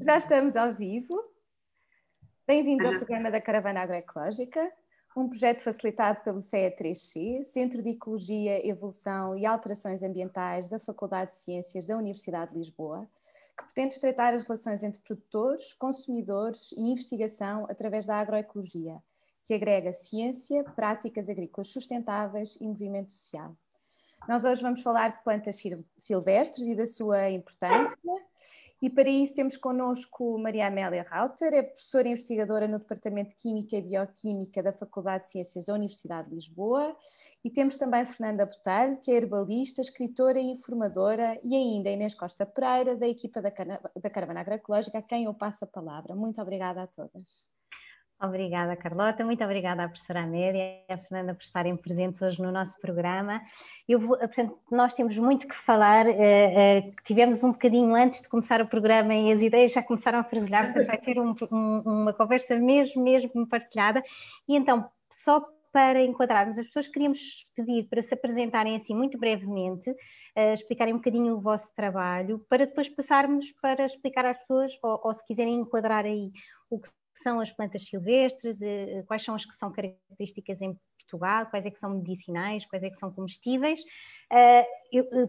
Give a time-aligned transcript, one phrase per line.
[0.00, 1.22] Já estamos ao vivo.
[2.46, 4.72] Bem-vindos ao programa da Caravana Agroecológica,
[5.16, 11.38] um projeto facilitado pelo CE3C, Centro de Ecologia, Evolução e Alterações Ambientais da Faculdade de
[11.38, 13.06] Ciências da Universidade de Lisboa,
[13.56, 18.96] que pretende estreitar as relações entre produtores, consumidores e investigação através da agroecologia,
[19.42, 23.54] que agrega ciência, práticas agrícolas sustentáveis e movimento social.
[24.26, 25.60] Nós hoje vamos falar de plantas
[25.98, 27.96] silvestres e da sua importância.
[28.80, 33.76] E para isso temos connosco Maria Amélia Rauter, é professora investigadora no Departamento de Química
[33.76, 36.94] e Bioquímica da Faculdade de Ciências da Universidade de Lisboa.
[37.42, 42.44] E temos também Fernanda Botelho, que é herbalista, escritora e informadora, e ainda Inês Costa
[42.44, 46.14] Pereira, da equipa da, da Caravana Agroecológica, a quem eu passo a palavra.
[46.14, 47.55] Muito obrigada a todas.
[48.18, 49.22] Obrigada, Carlota.
[49.26, 53.42] Muito obrigada à professora Amélia e à Fernanda por estarem presentes hoje no nosso programa.
[53.86, 58.28] Eu vou, portanto, nós temos muito que falar, eh, eh, tivemos um bocadinho antes de
[58.30, 61.82] começar o programa e as ideias já começaram a fervilhar, portanto vai ser um, um,
[61.84, 64.02] uma conversa mesmo, mesmo partilhada.
[64.48, 69.90] E então, só para enquadrarmos as pessoas, queríamos pedir para se apresentarem assim muito brevemente,
[69.90, 74.98] uh, explicarem um bocadinho o vosso trabalho, para depois passarmos para explicar às pessoas, ou,
[75.04, 76.32] ou se quiserem enquadrar aí
[76.70, 80.78] o que que são as plantas silvestres, eh, quais são as que são características em
[80.98, 83.80] Portugal, quais é que são medicinais, quais é que são comestíveis.
[84.30, 85.28] Eh, eh,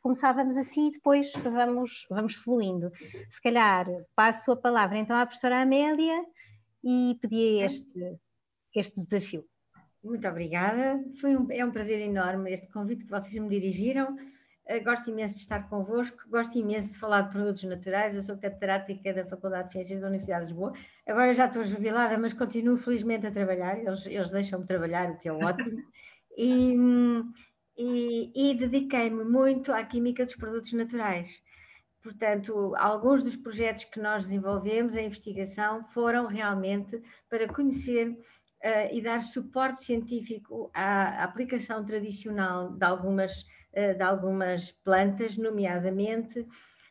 [0.00, 2.90] começávamos assim e depois vamos, vamos fluindo.
[3.30, 6.24] Se calhar passo a palavra então à professora Amélia
[6.82, 8.18] e pedi este,
[8.74, 9.44] este desafio.
[10.02, 11.04] Muito obrigada.
[11.20, 14.16] Foi um, é um prazer enorme este convite que vocês me dirigiram.
[14.68, 18.14] Eh, gosto imenso de estar convosco, gosto imenso de falar de produtos naturais.
[18.14, 20.72] Eu sou catedrática da Faculdade de Ciências da Universidade de Lisboa.
[21.06, 23.78] Agora já estou jubilada, mas continuo felizmente a trabalhar.
[23.78, 25.82] Eles, eles deixam-me trabalhar, o que é ótimo.
[26.38, 26.76] E,
[27.78, 31.42] e, e dediquei-me muito à química dos produtos naturais.
[32.02, 39.00] Portanto, alguns dos projetos que nós desenvolvemos, a investigação, foram realmente para conhecer uh, e
[39.00, 43.46] dar suporte científico à aplicação tradicional de algumas
[43.94, 46.46] de algumas plantas, nomeadamente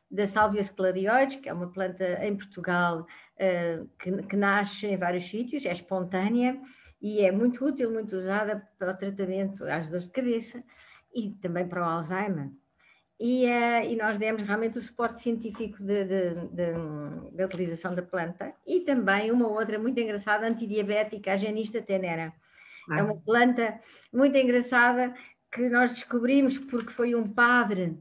[0.10, 3.06] da Salvia sclarioides, que é uma planta em Portugal
[3.38, 6.60] eh, que, que nasce em vários sítios, é espontânea
[7.02, 10.64] e é muito útil, muito usada para o tratamento às dores de cabeça
[11.14, 12.50] e também para o Alzheimer.
[13.18, 19.32] E, uh, e, nós demos realmente o suporte científico da utilização da planta e também
[19.32, 22.34] uma outra muito engraçada, antidiabética, a genista tenera.
[22.92, 23.80] É uma planta
[24.14, 25.14] muito engraçada
[25.56, 27.98] que nós descobrimos porque foi um padre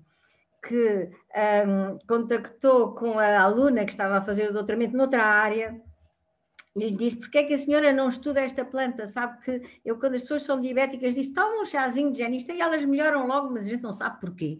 [0.66, 1.08] que
[1.68, 5.80] um, contactou com a aluna que estava a fazer o doutoramento noutra área
[6.74, 9.06] e lhe disse: Porquê é que a senhora não estuda esta planta?
[9.06, 12.60] Sabe que eu, quando as pessoas são diabéticas, disse: Toma um chazinho de genista e
[12.60, 14.58] elas melhoram logo, mas a gente não sabe porquê.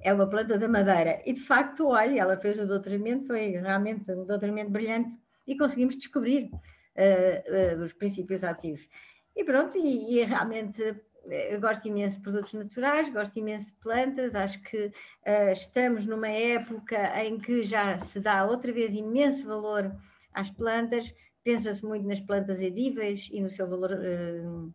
[0.00, 1.20] É uma planta da madeira.
[1.26, 5.96] E de facto, olha, ela fez o doutoramento, foi realmente um doutoramento brilhante e conseguimos
[5.96, 8.86] descobrir uh, uh, os princípios ativos.
[9.34, 10.94] E pronto, e, e realmente
[11.30, 16.28] eu gosto imenso de produtos naturais, gosto imenso de plantas, acho que uh, estamos numa
[16.28, 19.94] época em que já se dá outra vez imenso valor
[20.32, 24.74] às plantas, pensa-se muito nas plantas edíveis e no seu valor uh,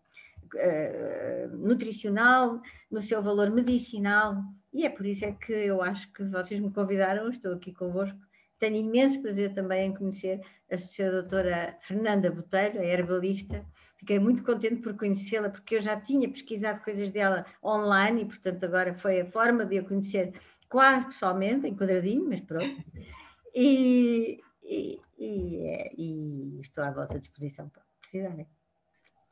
[0.56, 4.38] uh, nutricional, no seu valor medicinal,
[4.74, 8.18] e é por isso é que eu acho que vocês me convidaram, estou aqui convosco.
[8.58, 10.40] Tenho imenso prazer também em conhecer
[10.72, 11.12] a Sra.
[11.12, 13.66] doutora Fernanda Botelho, a herbalista,
[14.04, 18.66] Fiquei muito contente por conhecê-la, porque eu já tinha pesquisado coisas dela online e, portanto,
[18.66, 20.34] agora foi a forma de a conhecer
[20.68, 22.64] quase pessoalmente, em quadradinho, mas pronto.
[23.56, 28.48] E, e, e, e estou à vossa disposição para precisarem.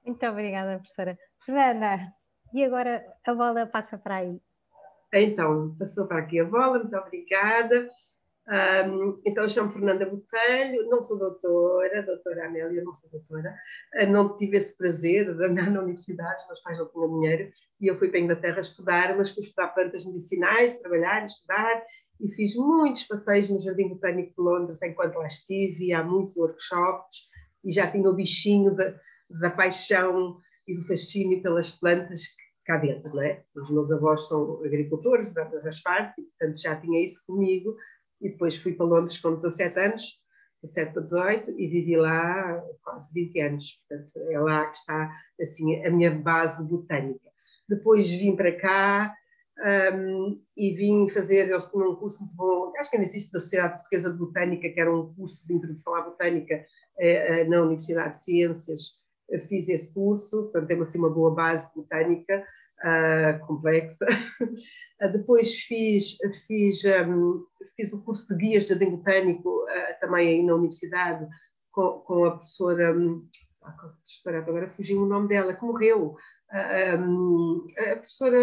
[0.05, 1.17] Muito obrigada, professora.
[1.43, 2.13] Fernanda,
[2.53, 4.39] e agora a bola passa para aí.
[5.11, 7.89] Então, passou para aqui a bola, muito obrigada.
[8.47, 13.55] Um, então, eu chamo Fernanda Botelho, não sou doutora, doutora Amélia, não sou doutora,
[14.01, 17.87] uh, não tive esse prazer de andar na universidade, meus pais não tinham dinheiro, e
[17.87, 21.83] eu fui para a Inglaterra estudar, mas fui estudar plantas medicinais, trabalhar, estudar,
[22.19, 26.35] e fiz muitos passeios no Jardim Botânico de Londres enquanto lá estive, e há muitos
[26.35, 27.29] workshops,
[27.63, 28.95] e já tinha o bichinho de,
[29.39, 32.23] da paixão e do fascínio pelas plantas
[32.65, 33.43] cá dentro, não é?
[33.55, 37.75] Os meus avós são agricultores de todas as partes, portanto já tinha isso comigo,
[38.21, 40.19] e depois fui para Londres com 17 anos,
[40.63, 43.83] 17 para 18, e vivi lá quase 20 anos.
[43.87, 47.29] Portanto, é lá que está assim, a minha base botânica.
[47.67, 49.15] Depois vim para cá
[49.93, 53.39] um, e vim fazer, eles tinham um curso muito bom, acho que ainda existe da
[53.39, 56.65] Sociedade Portuguesa de Botânica, que era um curso de introdução à botânica
[56.99, 59.01] eh, eh na Universidade de Ciências.
[59.47, 62.45] Fiz esse curso, portanto, tem assim uma boa base botânica.
[62.83, 64.05] Uh, complexa.
[65.11, 66.17] depois fiz,
[66.47, 67.45] fiz, um,
[67.75, 71.27] fiz o curso de guias de jardim botânico uh, também aí na universidade
[71.71, 73.27] com, com a professora, um,
[74.25, 76.15] agora fugiu o nome dela, que morreu,
[76.99, 78.37] um, a professora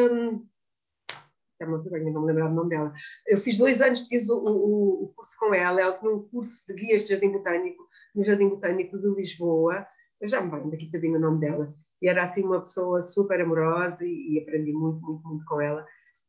[1.61, 2.93] é uma vergonha não me lembrar o nome dela.
[3.27, 5.81] Eu fiz dois anos de o, o, o, curso com ela.
[5.81, 9.87] Ela tinha um curso de guias de jardim botânico no Jardim Botânico de Lisboa.
[10.21, 11.75] Eu já me lembro daqui também o nome dela.
[12.01, 15.87] E era assim uma pessoa super amorosa e, e aprendi muito, muito, muito com ela.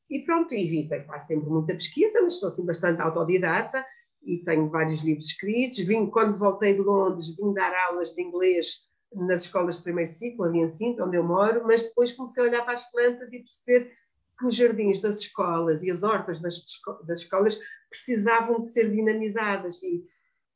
[0.09, 3.85] E pronto, e vim, faço sempre muita pesquisa, mas estou assim bastante autodidata
[4.23, 5.79] e tenho vários livros escritos.
[5.79, 10.45] Vim, quando voltei de Londres, vim dar aulas de inglês nas escolas de primeiro ciclo,
[10.45, 13.39] ali em Sintra, onde eu moro, mas depois comecei a olhar para as plantas e
[13.39, 13.91] perceber
[14.37, 16.61] que os jardins das escolas e as hortas das,
[17.05, 20.05] das escolas precisavam de ser dinamizadas e,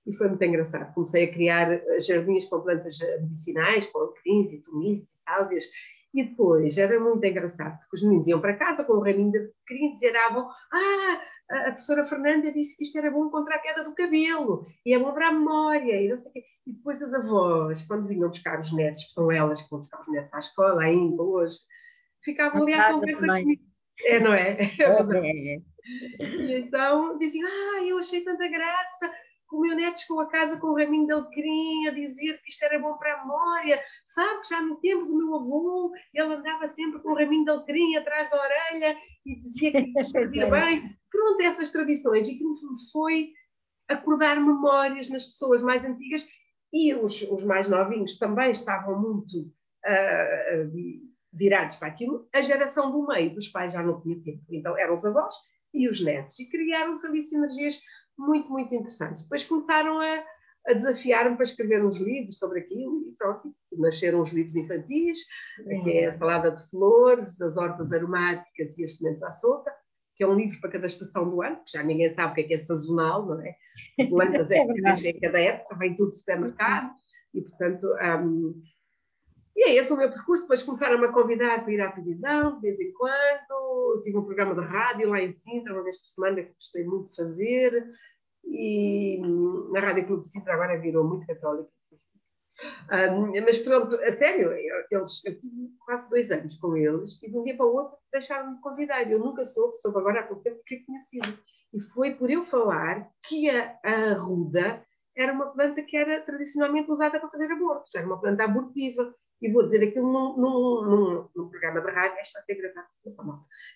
[0.06, 0.94] e, foi muito engraçado.
[0.94, 5.64] Comecei a criar eh, jardins com plantas eh, medicinais, com alecrins e tomilhos e sálvias
[6.14, 9.38] e depois era muito engraçado, porque os meninos iam para casa com o raminho de
[9.40, 13.84] alecrim e diziam, ah, a professora Fernanda disse que isto era bom contra a queda
[13.84, 16.44] do cabelo, e é bom para a memória, e não sei o quê.
[16.68, 20.02] E depois as avós, quando vinham buscar os netos, que são elas que vão buscar
[20.02, 21.58] os netos à escola ainda hoje,
[22.22, 23.64] ficavam ali à conversa comigo.
[24.06, 24.58] É, não é?
[24.80, 26.60] é, é.
[26.60, 29.12] então diziam, ah, eu achei tanta graça,
[29.54, 32.64] o meu neto chegou a casa com o raminho de alecrim a dizer que isto
[32.64, 33.80] era bom para a memória.
[34.04, 37.52] Sabe que já no tempo do meu avô, ele andava sempre com o raminho de
[37.52, 40.98] alecrim atrás da orelha e dizia que isto fazia bem.
[41.12, 42.28] Pronto, essas tradições.
[42.28, 42.44] E que
[42.92, 43.32] foi
[43.88, 46.28] acordar memórias nas pessoas mais antigas
[46.72, 50.72] e os, os mais novinhos também estavam muito uh,
[51.32, 52.28] virados para aquilo.
[52.34, 54.44] A geração do meio dos pais já não tinha tempo.
[54.50, 55.36] Então eram os avós
[55.74, 56.40] e os netos.
[56.40, 57.80] E criaram-se ali sinergias
[58.18, 59.24] muito, muito interessantes.
[59.24, 60.24] Depois começaram a,
[60.68, 65.20] a desafiar-me para escrever uns livros sobre aquilo e pronto, nasceram os livros infantis,
[65.84, 69.72] que é a salada de flores, as hortas aromáticas e as sementes à solta,
[70.16, 72.42] que é um livro para cada estação do ano, que já ninguém sabe o que
[72.42, 73.56] é que é sazonal, não é?
[74.10, 76.94] Plantas é, é, é cada época, vem tudo do supermercado,
[77.34, 77.88] e portanto
[78.24, 78.62] um,
[79.56, 80.44] e é esse o meu percurso.
[80.44, 84.02] Depois começaram-me a convidar para ir à televisão, de vez em quando.
[84.04, 87.10] Tive um programa de rádio lá em Sintra, uma vez por semana, que gostei muito
[87.10, 87.88] de fazer.
[88.46, 89.22] E
[89.72, 91.70] na Rádio Clube de Sintra agora virou muito católica.
[92.92, 97.36] Um, mas pronto, a sério, eles, eu tive quase dois anos com eles e de
[97.36, 99.10] um dia para o outro deixaram-me convidar.
[99.10, 101.38] Eu nunca soube, soube agora há pouco tempo porque tinha sido.
[101.74, 106.90] E foi por eu falar que a, a arruda era uma planta que era tradicionalmente
[106.92, 109.14] usada para fazer abortos, era uma planta abortiva.
[109.42, 112.88] E vou dizer aquilo num, num, num, num programa de rádio, está a ser gravado,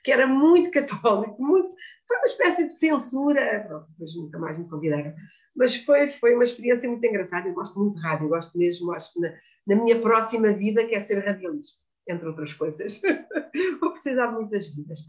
[0.01, 1.75] que era muito católico, muito,
[2.07, 5.13] foi uma espécie de censura, pronto, depois nunca mais me convidaram,
[5.53, 9.11] mas foi, foi uma experiência muito engraçada, eu gosto muito de rádio, gosto mesmo, acho
[9.11, 9.33] que na,
[9.67, 13.01] na minha próxima vida quer ser radialista, entre outras coisas,
[13.81, 14.99] vou precisar de muitas vidas.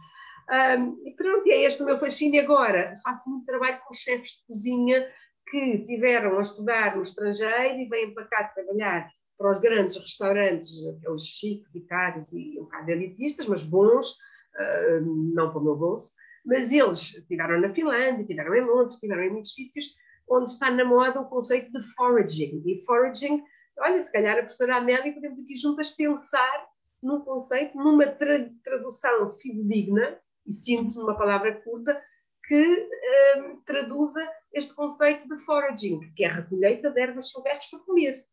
[0.51, 4.31] Um, e pronto, e é este o meu fascínio agora, faço muito trabalho com chefes
[4.31, 5.07] de cozinha
[5.51, 10.75] que tiveram a estudar no estrangeiro e vêm para cá trabalhar para os grandes restaurantes,
[10.89, 15.01] aqueles chiques e caros e um bocado elitistas, mas bons, uh,
[15.35, 16.13] não para o meu bolso,
[16.45, 19.95] mas eles tiveram na Finlândia, tiveram em Londres, tiveram em muitos sítios
[20.29, 22.63] onde está na moda o conceito de foraging.
[22.67, 23.43] E foraging,
[23.79, 26.67] olha, se calhar a professora Amélia podemos aqui juntas pensar
[27.03, 32.01] num conceito, numa tra tradução fidedigna e simples, numa palavra curta,
[32.49, 32.89] que
[33.37, 38.25] um, traduza este conceito de foraging, que é a recolheita de ervas silvestres para comer.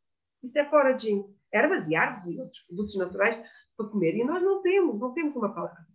[0.42, 1.26] Isso é foraging.
[1.54, 3.42] Ervas e árvores e outros produtos naturais
[3.78, 4.16] para comer.
[4.16, 5.86] E nós não temos, não temos uma palavra.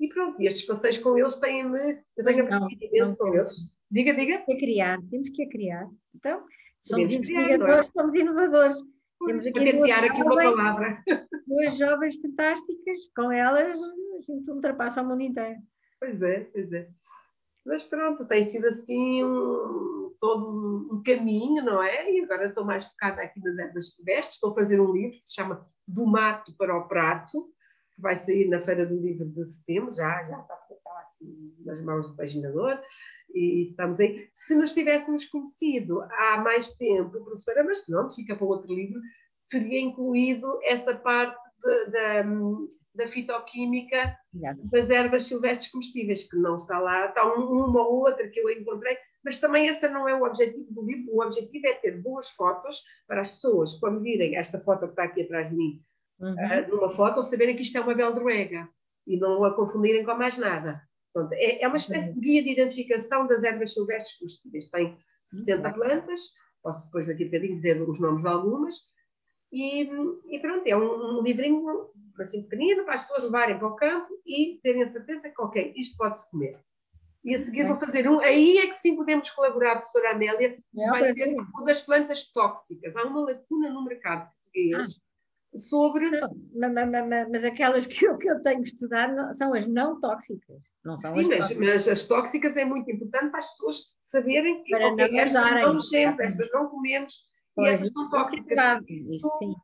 [0.00, 2.02] E pronto, e estes passeios com eles têm-me.
[2.16, 3.72] Eu tenho aprendido imenso com eles.
[3.90, 4.44] Diga, diga.
[4.48, 5.88] É criar, temos que a criar.
[6.14, 6.44] Então,
[6.82, 7.92] somos investigadores, é?
[7.92, 8.78] somos inovadores.
[9.24, 11.02] Temos aqui, duas aqui uma palavra.
[11.46, 15.58] Duas jovens fantásticas, com elas a gente ultrapassa o mundo inteiro.
[16.00, 16.88] Pois é, pois é.
[17.68, 22.10] Mas pronto, tem sido assim um, todo um caminho, não é?
[22.10, 24.36] E agora estou mais focada aqui nas ervas silvestres.
[24.36, 27.52] Estou a fazer um livro que se chama Do Mato para o Prato,
[27.94, 31.84] que vai sair na Feira do Livro de setembro, já, já está, está assim nas
[31.84, 32.80] mãos do paginador.
[33.34, 34.30] E estamos aí.
[34.32, 38.98] Se nos tivéssemos conhecido há mais tempo, professora, mas não, fica para outro livro,
[39.50, 41.47] teria incluído essa parte
[41.90, 42.22] da,
[42.94, 44.16] da fitoquímica
[44.70, 48.96] das ervas silvestres comestíveis, que não está lá, está uma ou outra que eu encontrei,
[49.24, 51.14] mas também esse não é o objetivo do livro.
[51.14, 55.04] O objetivo é ter boas fotos para as pessoas, quando virem esta foto que está
[55.04, 55.82] aqui atrás de mim,
[56.20, 56.32] uhum.
[56.32, 58.68] uh, numa foto, saberem que isto é uma beldroega
[59.06, 60.82] e não a confundirem com mais nada.
[61.12, 64.70] Pronto, é, é, uma espécie de guia de identificação das ervas silvestres comestíveis.
[64.70, 65.74] Tem 60 uhum.
[65.74, 66.20] plantas,
[66.62, 68.76] posso depois daqui a bocadinho dizer os nomes de algumas,
[69.52, 69.88] E,
[70.28, 71.90] e pronto, é um, um livrinho
[72.20, 75.72] assim pequenino para as pessoas levarem para o campo e terem a certeza que, ok,
[75.76, 76.58] isto pode-se comer.
[77.24, 78.20] E a seguir vou fazer um.
[78.20, 82.94] Aí é que sim podemos colaborar, professora Amélia, vai ser o das plantas tóxicas.
[82.96, 85.00] Há uma lacuna no mercado português
[85.54, 85.58] ah.
[85.58, 86.10] sobre.
[86.10, 90.62] Não, mas, mas, mas, aquelas que eu, que eu tenho estudado são as não tóxicas.
[90.84, 94.62] Não são sim, as mas, mas, as tóxicas é muito importante para as pessoas saberem
[94.62, 97.28] que para okay, não estas não mexemos, estas não comemos
[97.58, 98.84] pois, e estas são tóxicas.
[98.88, 99.54] Isso, sim.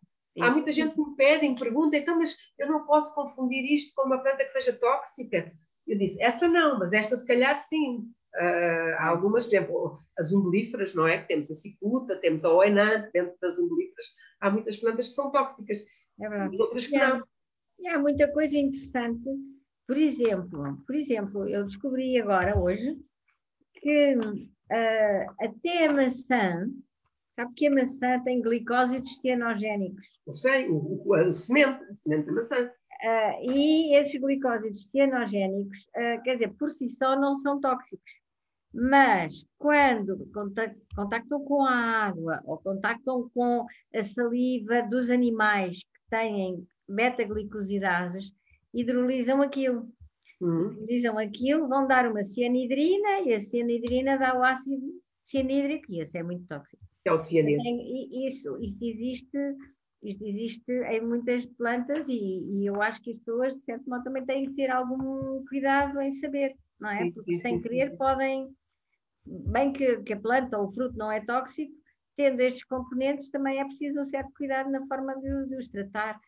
[0.41, 3.93] Há muita gente que me pede, me pergunta, então, mas eu não posso confundir isto
[3.95, 5.53] com uma planta que seja tóxica?
[5.87, 8.11] Eu disse, essa não, mas esta se calhar sim.
[8.35, 11.19] Uh, há algumas, por exemplo, as umbelíferas, não é?
[11.19, 14.07] Temos a cicuta, temos a oenã, dentro das umbelíferas,
[14.41, 15.79] há muitas plantas que são tóxicas,
[16.21, 16.61] é verdade.
[16.61, 17.23] outras que não.
[17.79, 19.29] E há muita coisa interessante.
[19.87, 22.99] Por exemplo, por exemplo, eu descobri agora, hoje,
[23.75, 26.69] que uh, até a maçã,
[27.35, 30.07] sabe que a maçã tem glicósidos cianogénicos.
[30.27, 32.65] Eu sei, o, o, a semente, a semente da maçã.
[32.67, 38.13] Uh, e esses glicósidos cianogénicos, uh, quer dizer, por si só não são tóxicos,
[38.73, 40.29] mas quando
[40.97, 48.33] contactam com a água ou contactam com a saliva dos animais que têm beta-glicosidases,
[48.73, 49.89] hidrolisam aquilo.
[50.41, 50.73] Uhum.
[50.73, 56.19] Hidrolisam aquilo, vão dar uma cianidrina e a cianidrina dá o ácido cianídrico e esse
[56.19, 56.83] é muito tóxico.
[57.05, 57.83] É o cianídrico.
[58.29, 59.39] Isso, isso existe
[60.05, 64.05] isto existe em muitas plantas e, e, eu acho que as pessoas, de certo modo,
[64.05, 67.11] também têm que ter algum cuidado em saber, não é?
[67.11, 67.97] Porque sim, sem sim, querer sim.
[67.97, 68.55] podem,
[69.27, 71.73] bem que, que, a planta ou o fruto não é tóxico,
[72.17, 76.21] tendo estes componentes também é preciso um certo cuidado na forma de, de os tratar.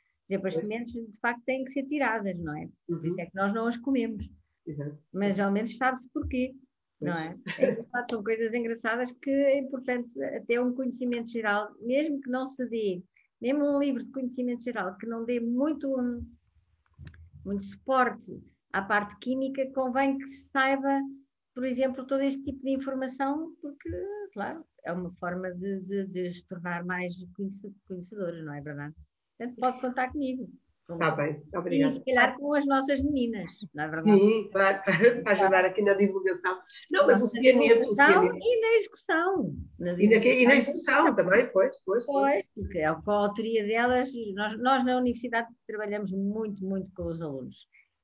[0.44, 2.68] As sementes, de facto, têm que ser tiradas, não é?
[2.86, 3.20] Por isso uhum.
[3.20, 4.28] é que nós não as comemos.
[5.12, 6.52] Mas ao menos sabe-se porquê,
[7.00, 7.36] não é?
[7.58, 7.76] é
[8.10, 13.02] são coisas engraçadas que é importante até um conhecimento geral, mesmo que não se dê
[13.40, 15.88] mesmo um livro de conhecimento geral que não dê muito,
[17.44, 21.00] muito suporte à parte química, convém que se saiba,
[21.54, 23.90] por exemplo, todo este tipo de informação, porque,
[24.32, 27.14] claro, é uma forma de, de, de se tornar mais
[27.86, 28.94] conhecedores, não é verdade?
[29.36, 30.50] Portanto, pode contar comigo.
[30.88, 31.92] Está bem, obrigada.
[31.92, 34.18] E se calhar com as nossas meninas, não é verdade?
[34.18, 34.78] Sim, para,
[35.24, 36.58] para ajudar aqui na divulgação.
[36.90, 37.58] Não, mas o cianeto...
[37.58, 39.56] E na execução.
[39.80, 42.06] Na e, na, e na execução também, pois, pois.
[42.06, 47.20] Pois, porque é a autoria delas, nós, nós na universidade trabalhamos muito, muito com os
[47.20, 47.56] alunos.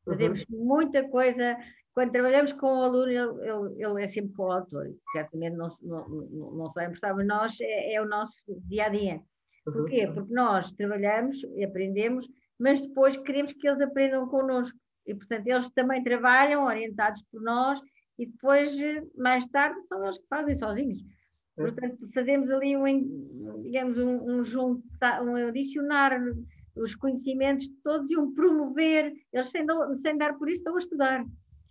[0.04, 0.64] Fazemos uhum.
[0.64, 1.56] muita coisa
[1.94, 6.54] quando trabalhamos com o aluno, ele, ele, ele é sempre coautor, certamente não, não, não,
[6.54, 9.20] não só importar, mas nós é, é, o nosso dia a dia.
[9.64, 10.06] Porquê?
[10.06, 10.14] Uhum.
[10.14, 12.26] Porque nós trabalhamos e aprendemos
[12.62, 14.78] mas depois queremos que eles aprendam connosco.
[15.04, 17.80] E, portanto, eles também trabalham orientados por nós
[18.16, 18.72] e depois,
[19.16, 21.02] mais tarde, são eles que fazem sozinhos.
[21.58, 21.62] É.
[21.62, 26.22] Portanto, fazemos ali um, digamos, um, um, juntar, um adicionar
[26.76, 29.12] os conhecimentos todos e um promover.
[29.32, 29.66] Eles, sem,
[29.96, 31.26] sem dar por isso, estão a estudar.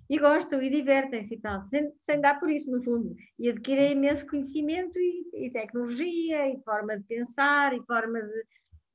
[0.10, 3.16] E gostam e divertem-se e tal, sem, sem dar por isso, no fundo.
[3.40, 8.44] E adquirem imenso conhecimento e, e tecnologia, e forma de pensar, e forma de.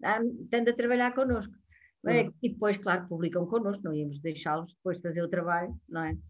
[0.05, 1.55] Ah, a trabalhar connosco.
[2.07, 2.31] É?
[2.43, 6.13] E depois, claro, publicam connosco, não íamos deixá-los depois de fazer o trabalho, não é?
[6.13, 6.21] De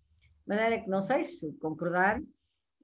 [0.46, 2.20] maneira que, não sei se concordar,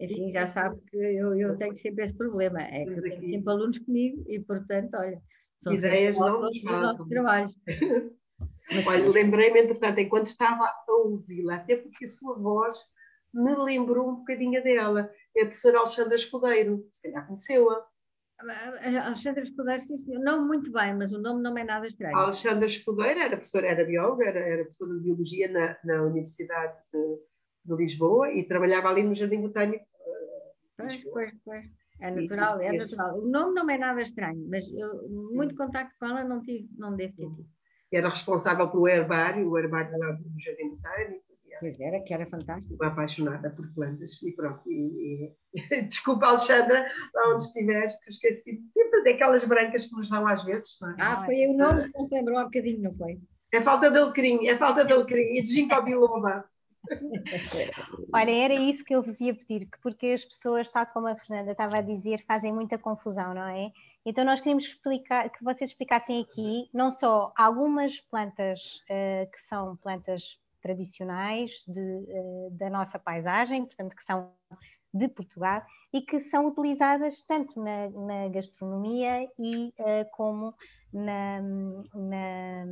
[0.01, 3.53] enfim, já sabe que eu, eu tenho sempre esse problema, é que eu tenho sempre
[3.53, 5.21] alunos comigo e, portanto, olha,
[5.63, 7.55] são ideias não nos nossos trabalhos.
[8.87, 12.77] olha, lembrei-me, entretanto, enquanto estava a ouvi-la, até porque a sua voz
[13.33, 17.92] me lembrou um bocadinho dela, é a professora Alexandra Escudeiro, se calhar conheceu-a.
[19.05, 20.23] Alexandra Escudeiro, sim, senhor.
[20.23, 22.17] Não muito bem, mas o nome não é nada estranho.
[22.17, 26.77] A Alexandra Escudeiro era professora, era bióloga, era, era professora de biologia na, na Universidade
[26.93, 27.19] de,
[27.65, 29.85] de, Lisboa e trabalhava ali no Jardim Botânico.
[29.85, 31.65] Uh, pois, pois, pois.
[32.01, 32.91] É natural, e, é este...
[32.91, 33.19] natural.
[33.21, 36.97] O nome não é nada estranho, mas eu, muito contacto com ela não tive, não
[36.97, 37.47] devo ter tido.
[37.93, 41.32] Era responsável pelo herbário, o herbário lá do Jardim Botânico
[41.63, 42.75] Pois era, que era fantástico.
[42.75, 44.69] Uma apaixonada por plantas e pronto.
[44.69, 45.83] E, e...
[45.87, 50.77] Desculpa, Alexandra, lá onde estiveres, porque esqueci sempre daquelas brancas que nos dão às vezes.
[50.81, 50.97] Não é?
[50.99, 53.21] Ah, foi o nome que não se lembrou há bocadinho, não foi?
[53.53, 56.45] É falta de alecrim, é falta de alecrim e de ginkgo biloba.
[58.13, 61.53] Olha, era isso que eu vos ia pedir, porque as pessoas, tal como a Fernanda
[61.53, 63.71] estava a dizer, fazem muita confusão, não é?
[64.05, 69.77] Então nós queríamos explicar, que vocês explicassem aqui não só algumas plantas uh, que são
[69.77, 74.33] plantas tradicionais de, uh, da nossa paisagem, portanto, que são
[74.95, 80.55] de Portugal e que são utilizadas tanto na, na gastronomia e uh, como
[80.93, 82.67] na, na,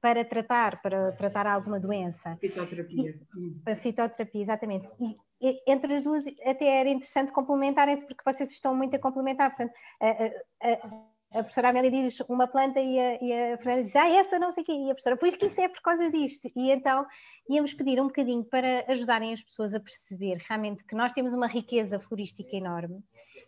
[0.00, 2.36] para tratar, para tratar alguma doença.
[2.36, 3.18] Fitoterapia.
[3.66, 4.88] a fitoterapia, exatamente.
[5.00, 9.50] E, e, entre as duas até era interessante complementarem-se, porque vocês estão muito a complementar.
[9.50, 13.96] Portanto, a, a, a professora Amélia diz uma planta e a, e a Fernanda diz,
[13.96, 16.10] ah, essa não sei o quê, e a professora, pois que isso é por causa
[16.10, 16.50] disto.
[16.54, 17.06] E então
[17.48, 21.46] íamos pedir um bocadinho para ajudarem as pessoas a perceber realmente que nós temos uma
[21.46, 23.02] riqueza florística enorme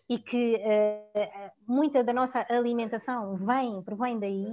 [0.08, 4.46] e que uh, muita da nossa alimentação vem, provém daí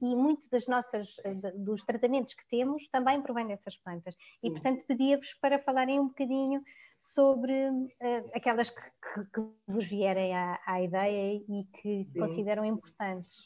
[0.00, 1.16] e muitos das nossas,
[1.56, 4.16] dos tratamentos que temos também provém dessas plantas.
[4.42, 6.62] E, portanto, pedia-vos para falarem um bocadinho
[7.12, 12.18] sobre uh, aquelas que, que, que, vos vierem à, à ideia e que Sim.
[12.18, 13.36] consideram importantes.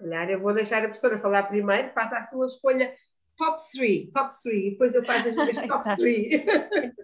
[0.00, 2.94] Olhar, eu vou deixar a professora falar primeiro, faça a sua escolha
[3.36, 6.44] top 3, top 3, depois eu faço as minhas top 3.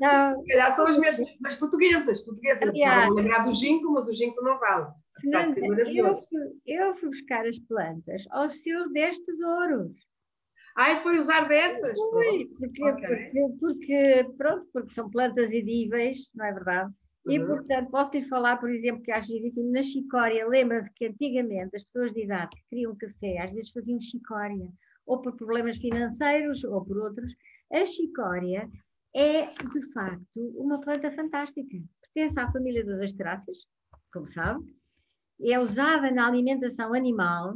[0.01, 0.45] Não.
[0.45, 2.63] calhar são as mesmas, mas portuguesas, portuguesas.
[2.63, 4.87] Aliás, Estava lembrar do ginkgo, mas o ginkgo não vale.
[5.25, 10.08] Não, eu, fui, eu fui buscar as plantas ao seu 10 tesouros.
[10.79, 11.99] Ai, foi usar dessas?
[11.99, 13.31] Foi, porque, okay.
[13.33, 16.95] porque, porque, pronto, porque são plantas edíveis, não é verdade?
[17.27, 17.33] Uhum.
[17.33, 21.75] E, portanto, posso lhe falar, por exemplo, que acho giríssimo, na chicória, lembra-se que antigamente
[21.75, 24.71] as pessoas de idade que queriam café, às vezes faziam chicória
[25.05, 27.35] ou por problemas financeiros, ou por outros,
[27.73, 28.71] a chicória
[29.17, 31.77] é, de facto, uma planta fantástica.
[32.15, 33.59] Pertence à família das asteráceas,
[34.13, 34.65] como sabe,
[35.43, 37.55] é usada na alimentação animal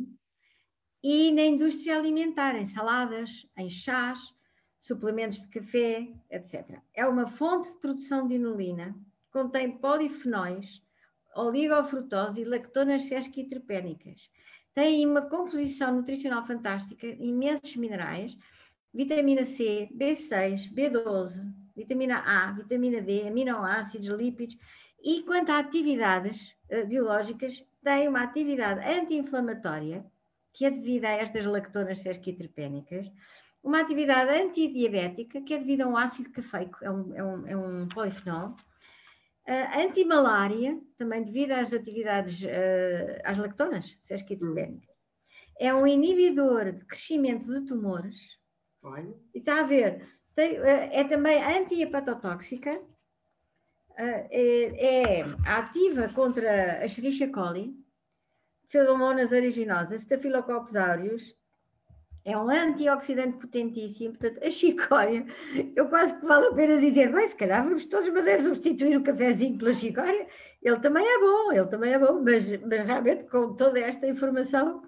[1.02, 4.34] e na indústria alimentar, em saladas, em chás,
[4.78, 6.78] suplementos de café, etc.
[6.94, 8.94] É uma fonte de produção de inulina,
[9.30, 10.82] contém polifenóis,
[11.34, 14.30] oligofrutose e lactonas sesquiterpénicas
[14.74, 18.36] tem uma composição nutricional fantástica, imensos minerais,
[18.92, 24.56] vitamina C, B6, B12, vitamina A, vitamina D, aminoácidos, lípidos,
[25.02, 30.06] e quanto a atividades uh, biológicas, tem uma atividade anti-inflamatória,
[30.52, 33.10] que é devida a estas lactonas sesquiterpénicas,
[33.62, 37.56] uma atividade antidiabética, que é devida a um ácido cafeico, é um, é um, é
[37.56, 38.56] um polifenol,
[39.44, 44.94] Uh, antimalária, também devido às atividades, uh, às lactonas, sesquiterpénicas.
[45.58, 48.38] É um inibidor de crescimento de tumores.
[48.80, 49.12] Olha.
[49.34, 52.80] E está a ver, tem, uh, é também anti-hepatotóxica,
[53.96, 57.74] é, é, ativa contra a Escherichia coli,
[58.68, 61.36] Pseudomonas aeruginosa, Staphylococcus aureus,
[62.24, 65.26] é um antioxidante potentíssimo, portanto, a chicória,
[65.74, 68.96] eu quase que vale a pena dizer, bem, se calhar vamos todos, mas é substituir
[68.96, 70.28] o cafezinho pela chicória,
[70.62, 74.82] ele também é bom, ele também é bom, mas, mas realmente com toda esta informação,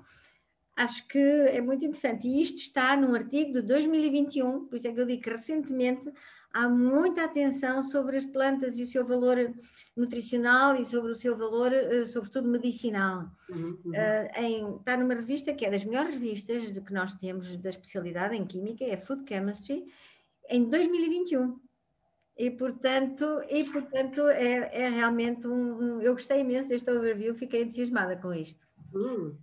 [0.77, 2.29] acho que é muito interessante.
[2.29, 6.13] E isto está num artigo de 2021, por isso é que eu digo que recentemente
[6.55, 9.37] há muita atenção sobre as plantas e o seu valor
[9.97, 13.29] nutricional e sobre o seu valor, uh, sobretudo medicinal.
[13.51, 13.91] Uhum, uhum.
[13.91, 17.69] Uh, em, está numa revista que é das melhores revistas de que nós temos da
[17.69, 19.85] especialidade em Química, é Food Chemistry,
[20.49, 21.61] em 2021.
[22.37, 27.63] E portanto, e, portanto é, é realmente um, um, Eu gostei imenso deste overview, fiquei
[27.63, 28.65] entusiasmada com isto.
[28.95, 29.37] Hum.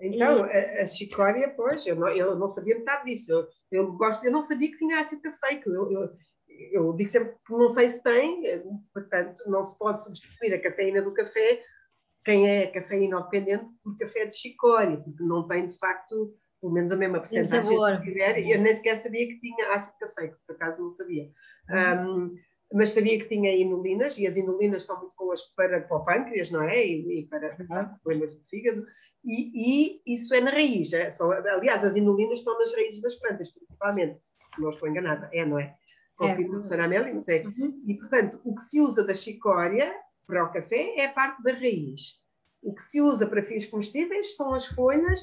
[0.00, 0.52] Então, e...
[0.52, 3.30] a, a, chicória, pois, eu não, eu não sabia metade disso.
[3.30, 5.68] Eu, eu, gosto, eu não sabia que tinha ácido cafeico.
[5.68, 6.10] Eu, eu,
[6.70, 8.42] eu digo sempre que não sei se tem,
[8.92, 11.60] portanto, não se pode substituir a cafeína do café,
[12.24, 16.92] quem é cafeína dependente, por café de chicória, porque não tem, de facto, pelo menos
[16.92, 18.38] a mesma porcentagem que tiver.
[18.48, 21.28] Eu nem sequer sabia que tinha ácido cafeico, por acaso não sabia.
[21.68, 22.26] Uhum.
[22.26, 22.36] Um,
[22.74, 26.50] mas sabia que tinha inulinas, e as inulinas são muito boas para, para o pâncreas,
[26.50, 26.86] não é?
[26.86, 28.82] E, e para, para problemas do fígado.
[29.24, 30.92] E, e, isso é na raiz.
[30.92, 31.10] É?
[31.10, 35.28] São, aliás, as inulinas estão nas raízes das plantas, principalmente, se não estou enganada.
[35.32, 35.74] É, não é?
[36.16, 36.46] Confirma é.
[36.46, 37.44] a professora Amélia, mas é.
[37.44, 37.82] Uhum.
[37.86, 39.94] E, portanto, o que se usa da chicória
[40.26, 42.22] para o café é a parte da raiz.
[42.62, 45.20] O que se usa para fins comestíveis são as folhas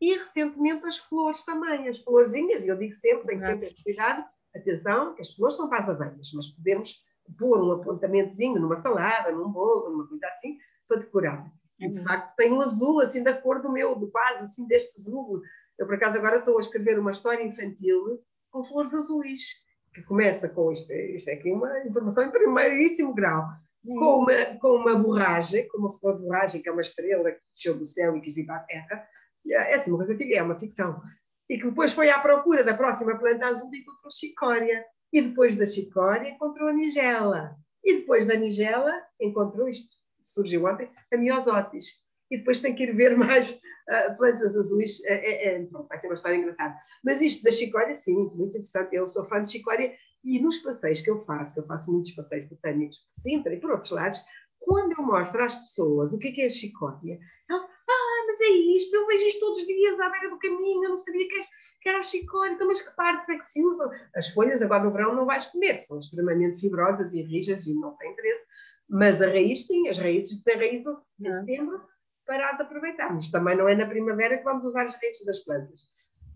[0.00, 4.24] e, recentemente, as flores também, as florzinhas, e eu digo sempre, tenho sempre este cuidado,
[4.54, 7.04] atenção, que as flores são para as abelhas, mas podemos
[7.36, 11.52] pôr um apontamentozinho numa salada, num bolo, numa coisa assim, para decorar.
[11.80, 12.04] E, de uhum.
[12.04, 15.42] facto, tem um azul, assim, da cor do meu, do quase, assim, deste azul.
[15.78, 19.66] Eu, por acaso, agora estou a escrever uma história infantil com flores azuis
[19.98, 23.44] que começa com isto, isto é aqui uma informação em primeiríssimo grau,
[23.84, 27.40] com uma, com uma borragem, com uma flor de borragem, que é uma estrela que
[27.52, 29.06] desceu do céu e que vive à terra,
[29.46, 31.00] é assim, uma coisa que é uma ficção.
[31.48, 34.84] E que depois foi à procura da próxima planta azul e encontrou chicória.
[35.12, 37.56] E depois da chicória encontrou a nigela.
[37.82, 39.88] E depois da nigela encontrou isto,
[40.22, 45.02] surgiu ontem, a miosotis e depois tem que ir ver mais uh, plantas azuis.
[45.04, 46.74] É, é, é, vai ser uma história engraçada.
[47.04, 48.94] Mas isto da chicória, sim, muito interessante.
[48.94, 52.12] Eu sou fã de chicória e nos passeios que eu faço, que eu faço muitos
[52.12, 54.20] passeios botânicos por Sintra e por outros lados,
[54.58, 58.40] quando eu mostro às pessoas o que é, que é a chicória, então, ah, mas
[58.40, 61.26] é isto, eu vejo isto todos os dias à beira do caminho, eu não sabia
[61.26, 61.40] que,
[61.80, 63.90] que era a chicória, então, mas que partes é que se usam?
[64.14, 67.96] As folhas agora no verão não vais comer, são extremamente fibrosas e rijas e não
[67.96, 68.44] têm interesse,
[68.88, 71.80] mas a raiz sim, as raízes desenraizam-se em setembro,
[72.28, 73.30] para as aproveitarmos.
[73.30, 75.80] Também não é na primavera que vamos usar as raízes das plantas.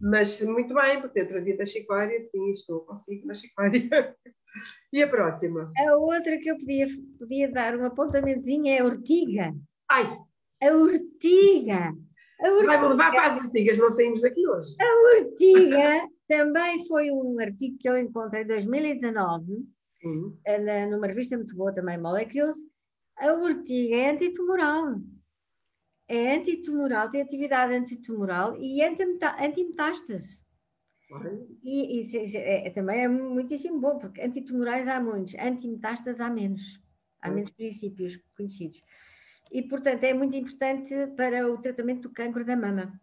[0.01, 3.81] Mas muito bem, por ter trazido a chicória, sim, estou consigo na chicória.
[4.93, 5.71] e a próxima?
[5.79, 6.87] A outra que eu podia,
[7.19, 9.55] podia dar um apontamentozinho é a ortiga.
[9.91, 10.05] Ai!
[10.63, 11.93] A ortiga!
[12.41, 14.75] Vai-me levar para as ortigas, não saímos daqui hoje.
[14.81, 19.45] A ortiga também foi um artigo que eu encontrei em 2019,
[20.05, 20.37] uhum.
[20.65, 22.57] na, numa revista muito boa também, Molecules.
[23.19, 24.97] A ortiga é antitumoral.
[26.09, 30.43] É antitumoral, tem atividade antitumoral e antimetástase.
[31.63, 36.31] E isso, isso é, é, também é muitíssimo bom, porque antitumorais há muitos, antimetástases há
[36.31, 36.81] menos,
[37.21, 38.81] há menos princípios conhecidos.
[39.51, 42.99] E, portanto, é muito importante para o tratamento do cancro da mama.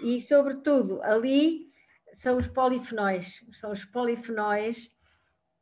[0.00, 1.70] E, sobretudo, ali
[2.14, 4.90] são os polifenóis, são os polifenóis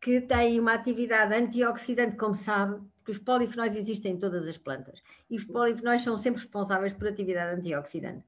[0.00, 5.00] que têm uma atividade antioxidante, como sabe, porque os polifenóis existem em todas as plantas
[5.30, 8.22] e os polifenóis são sempre responsáveis por atividade antioxidante.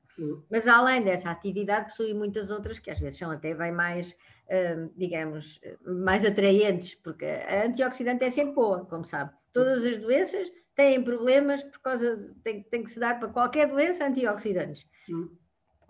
[0.51, 4.17] Mas além dessa atividade, possuem muitas outras que às vezes são até bem mais,
[4.51, 9.33] hum, digamos, mais atraentes, porque a antioxidante é sempre boa, como sabe.
[9.53, 14.07] Todas as doenças têm problemas por causa, tem, tem que se dar para qualquer doença
[14.07, 14.87] antioxidantes.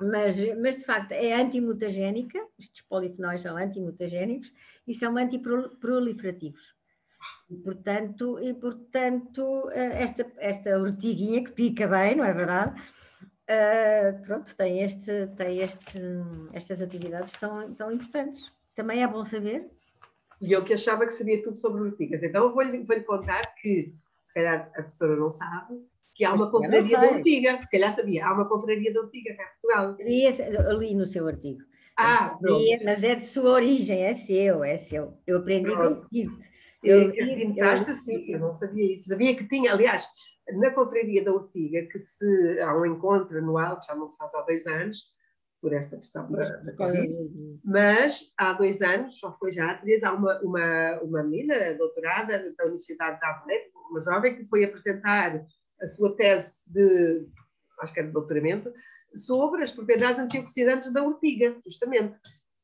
[0.00, 4.52] Mas, mas de facto é antimutagénica, estes polifenóis são antimutagénicos
[4.86, 6.79] e são antiproliferativos.
[7.50, 12.80] E, portanto, e, portanto eh, esta, esta ortiguinha que pica bem, não é verdade?
[13.50, 15.98] Uh, pronto, tem, este, tem este,
[16.52, 18.40] estas atividades tão, tão importantes.
[18.76, 19.68] Também é bom saber.
[20.40, 22.22] E eu que achava que sabia tudo sobre ortigas.
[22.22, 25.84] Então eu vou-lhe vou contar que, se calhar a professora não sabe,
[26.14, 27.60] que há uma confraria da ortiga.
[27.60, 29.96] Se calhar sabia, há uma confraria da ortiga cá em Portugal.
[30.70, 31.60] Eu li no seu artigo.
[31.96, 32.38] Ah,
[32.84, 35.18] mas é de sua origem, é seu, é seu.
[35.26, 36.38] Eu aprendi contigo.
[36.82, 39.08] Eu, eu, sim, eu não sabia isso.
[39.08, 40.08] Sabia que tinha, aliás,
[40.52, 44.34] na Confraria da Ortiga, que se há um encontro anual, que já não se faz
[44.34, 45.12] há dois anos,
[45.60, 47.12] por esta questão da, da Covid,
[47.62, 52.38] mas há dois anos, só foi já há três, há uma, uma, uma menina doutorada
[52.56, 55.44] da Universidade de Aveiro, uma jovem que foi apresentar
[55.80, 57.28] a sua tese de,
[57.80, 58.72] acho que era de doutoramento,
[59.14, 62.16] sobre as propriedades antioxidantes da ortiga, justamente,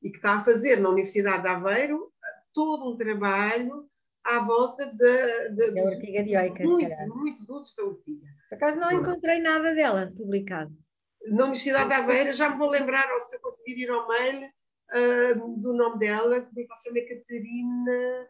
[0.02, 2.10] e que está a fazer na Universidade de Aveiro
[2.54, 3.86] todo um trabalho
[4.26, 6.64] à volta da, da, da ortiga dioica.
[6.64, 8.26] Muitos, muitos usos da ortiga.
[8.48, 10.72] Por acaso não encontrei nada dela publicado.
[11.28, 14.46] Na Universidade de Aveira, já me vou lembrar, ou se eu conseguir ir ao mail,
[14.46, 18.28] uh, do nome dela, que me chama Catarina.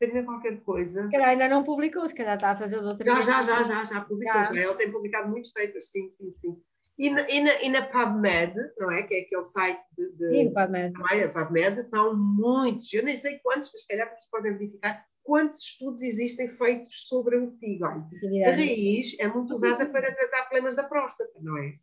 [0.00, 1.08] Catarina qualquer coisa.
[1.08, 4.00] Que ainda não publicou, se calhar está a fazer outra Já, já, já, já, já
[4.02, 4.44] publicou.
[4.44, 4.56] Já.
[4.56, 6.62] Ela tem publicado muitos papers, sim, sim, sim.
[6.98, 9.02] E na, e, na, e na, PubMed, não é?
[9.02, 10.12] Que é aquele site de.
[10.12, 10.92] de Sim, PubMed.
[11.10, 11.28] É?
[11.28, 16.02] PubMed estão muitos, eu nem sei quantos, mas se calhar vocês podem verificar quantos estudos
[16.02, 17.86] existem feitos sobre a urtiga.
[17.86, 21.74] a raiz é muito usada para tratar problemas da próstata, não é?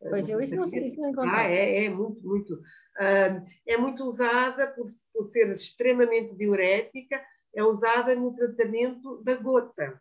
[0.00, 2.54] Pois eu isso não sei, isso não Ah, é, é muito, muito.
[2.54, 7.20] Uh, é muito usada por, por ser extremamente diurética,
[7.54, 10.00] é usada no tratamento da gota.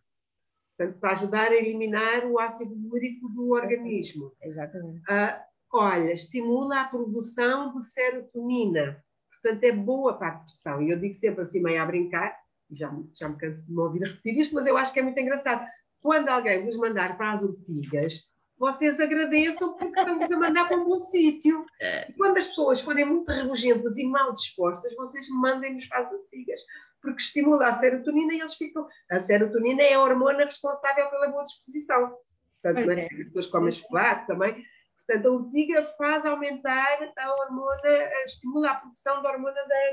[0.76, 4.34] Portanto, para ajudar a eliminar o ácido úrico do organismo.
[4.42, 5.00] Exatamente.
[5.02, 5.40] Uh,
[5.72, 9.02] olha, estimula a produção de serotonina.
[9.30, 10.82] Portanto, é boa para a depressão.
[10.82, 12.36] E eu digo sempre assim, meio a brincar,
[12.76, 15.20] já, já me canso de me ouvir repetir isto, mas eu acho que é muito
[15.20, 15.66] engraçado.
[16.02, 20.86] Quando alguém vos mandar para as ortigas, vocês agradeçam porque estamos a mandar para um
[20.86, 21.66] bom sítio.
[21.82, 22.10] É.
[22.10, 26.62] E quando as pessoas forem muito rebugentas e mal dispostas, vocês mandem-nos para as ortigas,
[27.02, 28.88] porque estimula a serotonina e eles ficam.
[29.10, 32.16] A serotonina é a hormona responsável pela boa disposição.
[32.62, 33.04] Portanto, é.
[33.04, 34.64] as pessoas comem chocolate também.
[35.06, 39.92] Portanto, a ortiga faz aumentar a hormona, estimula a produção da hormona da,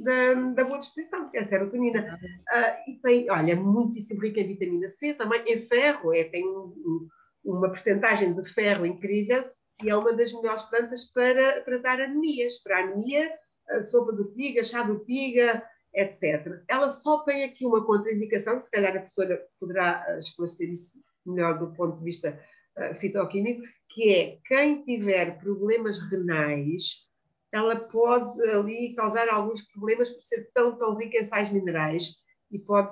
[0.00, 2.18] da, da boa disposição, que é a serotonina.
[2.22, 6.74] Uh, e tem, olha, muitíssimo rica em vitamina C, também em ferro, é, tem um,
[6.84, 7.08] um,
[7.44, 9.44] uma percentagem de ferro incrível
[9.82, 12.58] e é uma das melhores plantas para tratar anemias.
[12.62, 13.30] Para anemia,
[13.70, 15.62] a sopa de ortiga, chá de ortiga,
[15.94, 16.62] etc.
[16.68, 21.58] Ela só tem aqui uma contraindicação, se calhar a professora poderá ah, esclarecer isso melhor
[21.58, 22.40] do ponto de vista
[22.78, 27.09] uh, fitoquímico, que é quem tiver problemas renais
[27.52, 32.16] ela pode ali causar alguns problemas por ser tão, tão rica em sais minerais
[32.50, 32.90] e pode,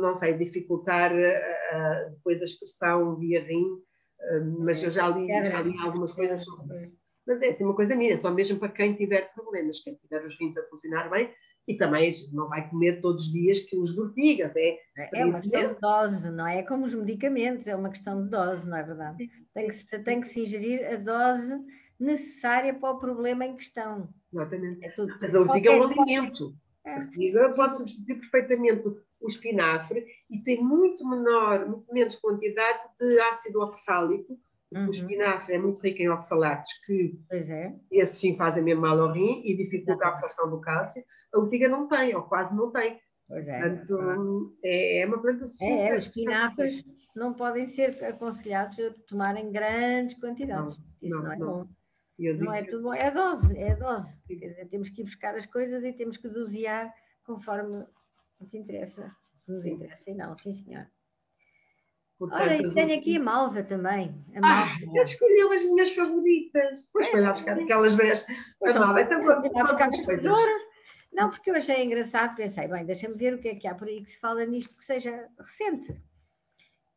[0.00, 5.60] não sei, dificultar uh, depois a expressão via rim, uh, mas eu já li, já
[5.62, 6.98] li algumas coisas sobre isso.
[7.26, 10.38] Mas é assim uma coisa minha, só mesmo para quem tiver problemas, quem tiver os
[10.38, 11.32] rins a funcionar bem,
[11.66, 14.54] e também não vai comer todos os dias quilos de ortigas.
[14.54, 14.76] É,
[15.14, 16.62] é uma questão de dose, não é?
[16.62, 19.30] Como os medicamentos, é uma questão de dose, não é verdade?
[19.54, 21.54] Tem que, tem que se ingerir a dose
[22.04, 24.08] necessária para o problema em questão.
[24.32, 24.84] Exatamente.
[24.84, 26.54] É tudo, Mas a ortiga é um alimento.
[26.84, 26.92] É.
[26.92, 28.88] A ortiga pode substituir perfeitamente
[29.20, 34.38] o espinafre e tem muito menor, muito menos quantidade de ácido oxálico.
[34.72, 34.86] Uhum.
[34.86, 37.72] O espinafre é muito rico em oxalatos, que é.
[37.92, 41.02] esses sim fazem mesmo mal ao rim e dificultam a absorção do cálcio.
[41.32, 42.98] A urtiga não tem, ou quase não tem.
[43.28, 43.60] Pois é.
[43.60, 45.66] Portanto, é, é uma planta super.
[45.66, 50.76] É, é os espinafres não podem ser aconselhados a tomarem grandes quantidades.
[50.76, 51.46] Não, Isso não, não é não.
[51.46, 51.68] bom.
[52.18, 54.20] Não é tudo bom, é a dose, é dose.
[54.26, 56.92] Dizer, temos que ir buscar as coisas e temos que dosear
[57.24, 57.84] conforme
[58.38, 59.14] o que interessa.
[59.48, 60.86] Nos interessa e não, sim senhor.
[62.18, 64.24] Portanto, Ora, e tenho aqui a malva também.
[64.34, 64.72] A malva.
[64.96, 66.84] Ah, escolheu as minhas favoritas.
[66.84, 68.26] Depois foi lá buscar aquelas 10.
[68.62, 70.32] A malva é tão buscar as coisas.
[71.12, 73.86] Não, porque eu achei engraçado, pensei, bem, deixa-me ver o que é que há por
[73.86, 75.94] aí que se fala nisto que seja recente.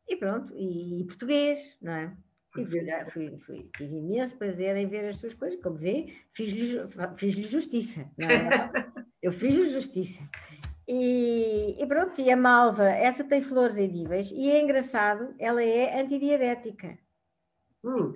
[0.08, 2.16] E pronto, e, e português, não é?
[2.62, 6.80] E fui, fui, fui, tive imenso prazer em ver as suas coisas, como vê, fiz-lhe
[7.16, 8.70] fiz justiça, não é?
[9.22, 10.22] Eu fiz-lhe justiça.
[10.86, 16.00] E, e, pronto, e a malva, essa tem flores edíveis e é engraçado, ela é
[16.00, 16.98] antidiabética.
[17.84, 18.14] Hum.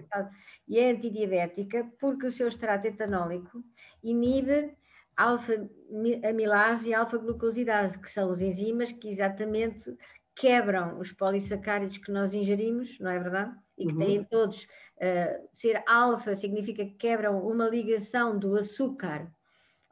[0.66, 3.62] E é antidiabética porque o seu extrato etanólico
[4.02, 4.74] inibe
[5.16, 9.94] alfa-amilase e alfa-glucosidase, que são os enzimas que exatamente
[10.34, 13.54] quebram os polissacáridos que nós ingerimos, não é verdade?
[13.82, 13.98] E que uhum.
[13.98, 19.30] têm todos, uh, ser alfa significa que quebram uma ligação do açúcar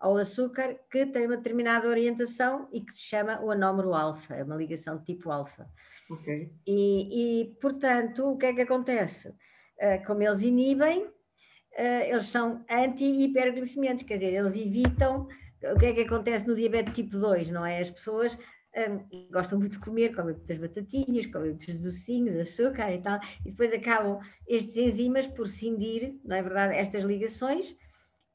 [0.01, 4.43] ao açúcar que tem uma determinada orientação e que se chama o anómero alfa, é
[4.43, 5.69] uma ligação de tipo alfa.
[6.11, 6.51] Okay.
[6.67, 9.29] E, e, portanto, o que é que acontece?
[9.29, 15.29] Uh, como eles inibem, uh, eles são anti-hiperglicemiantes, quer dizer, eles evitam.
[15.63, 17.81] O que é que acontece no diabetes tipo 2, não é?
[17.81, 18.39] As pessoas
[18.77, 23.51] um, gostam muito de comer, comem muitas batatinhas, comem muitos docinhos, açúcar e tal, e
[23.51, 27.77] depois acabam estes enzimas por cindir, não é verdade, estas ligações,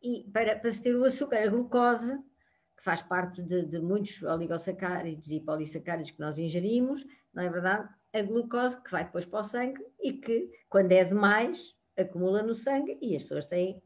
[0.01, 2.17] e para, para se ter o açúcar, a glucose,
[2.77, 7.89] que faz parte de, de muitos oligosacáridos e polissacáridos que nós ingerimos, não é verdade?
[8.13, 12.55] A glucose que vai depois para o sangue e que, quando é demais, acumula no
[12.55, 13.81] sangue e as pessoas têm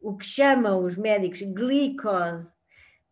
[0.00, 2.52] o que chamam os médicos glicose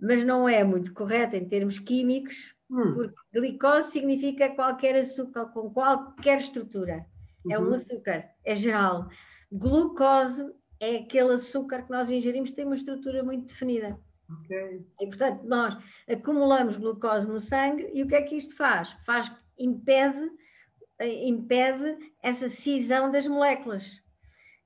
[0.01, 2.95] mas não é muito correta em termos químicos, hum.
[2.95, 7.05] porque glicose significa qualquer açúcar com qualquer estrutura.
[7.45, 7.53] Uhum.
[7.53, 7.75] É um uhum.
[7.75, 9.09] açúcar, é geral.
[9.51, 13.99] Glucose é aquele açúcar que nós ingerimos que tem uma estrutura muito definida.
[14.45, 14.87] Okay.
[15.01, 18.93] E portanto, nós acumulamos glucose no sangue e o que é que isto faz?
[19.05, 20.31] Faz, impede,
[21.01, 24.03] impede essa cisão das moléculas,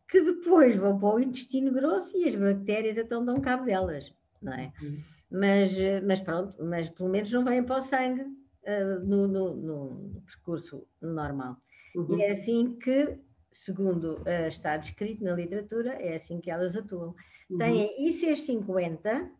[0.08, 4.52] que depois vão para o intestino grosso e as bactérias então dão cabo delas, não
[4.52, 4.72] é?
[4.82, 5.00] Uhum
[5.32, 5.72] mas,
[6.06, 10.86] mas pronto, mas pelo menos não vêm para o sangue uh, no, no, no, percurso
[11.00, 11.56] normal.
[11.96, 12.18] Uhum.
[12.18, 13.18] E é assim que,
[13.50, 17.14] segundo uh, está descrito na literatura, é assim que elas atuam.
[17.50, 17.58] Uhum.
[17.58, 19.30] Têm IC50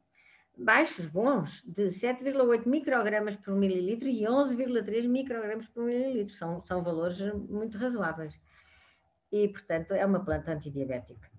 [0.57, 6.35] baixos, bons, de 7,8 microgramas por mililitro e 11,3 microgramas por mililitro.
[6.35, 8.35] São, são valores muito razoáveis.
[9.31, 11.32] E, portanto, é uma planta antidiabética.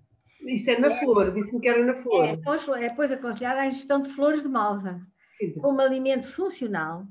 [0.46, 2.26] Isso é na flor, disse-me que era na flor.
[2.26, 5.00] É, é pois aconselhada a ingestão de flores de malva
[5.60, 7.06] como alimento funcional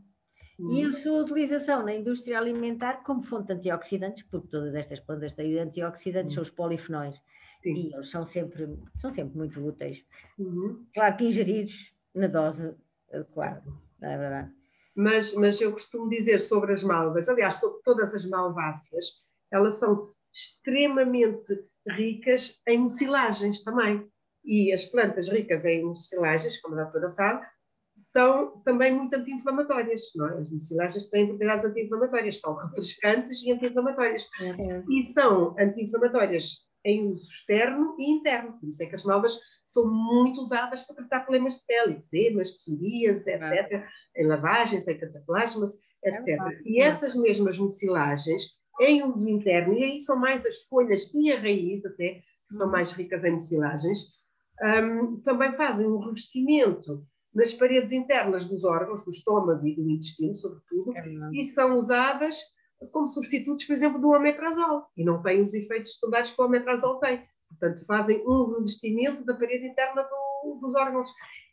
[0.59, 0.71] hum.
[0.71, 5.33] e a sua utilização na indústria alimentar como fonte de antioxidantes, porque todas estas plantas
[5.33, 6.35] têm antioxidantes, hum.
[6.35, 7.15] são os polifenóis.
[7.61, 7.75] Sim.
[7.75, 8.67] E eles são sempre,
[8.97, 10.03] são sempre muito úteis.
[10.37, 10.85] Uhum.
[10.93, 12.75] Claro que ingeridos na dose
[13.11, 13.63] adequada,
[14.01, 14.51] não é verdade?
[14.95, 20.13] Mas, mas eu costumo dizer sobre as malvas, aliás, sobre todas as malváceas, elas são
[20.31, 24.07] extremamente ricas em mucilagens também.
[24.43, 27.45] E as plantas ricas em mucilagens, como a doutora sabe,
[27.95, 30.39] são também muito anti-inflamatórias, é?
[30.39, 34.27] As mucilagens têm propriedades anti-inflamatórias, são refrescantes e anti-inflamatórias.
[34.41, 34.83] É.
[34.89, 38.59] E são anti-inflamatórias em uso externo e interno.
[38.59, 42.51] Por isso é que as malvas são muito usadas para tratar problemas de pele, eczemas,
[42.51, 43.87] psorias, etc., é.
[44.17, 46.27] em lavagens, em cataplasmas, etc.
[46.27, 51.31] É e essas mesmas mucilagens em uso interno, e aí são mais as folhas e
[51.31, 52.71] a raiz até, que são uhum.
[52.71, 53.99] mais ricas em mucilagens,
[54.61, 60.33] um, também fazem um revestimento nas paredes internas dos órgãos, do estômago e do intestino,
[60.33, 62.37] sobretudo, é e são usadas
[62.91, 66.99] como substitutos, por exemplo, do omeprazol, e não têm os efeitos secundários que o omeprazol
[66.99, 67.25] tem.
[67.47, 71.07] Portanto, fazem um revestimento da parede interna do, dos órgãos,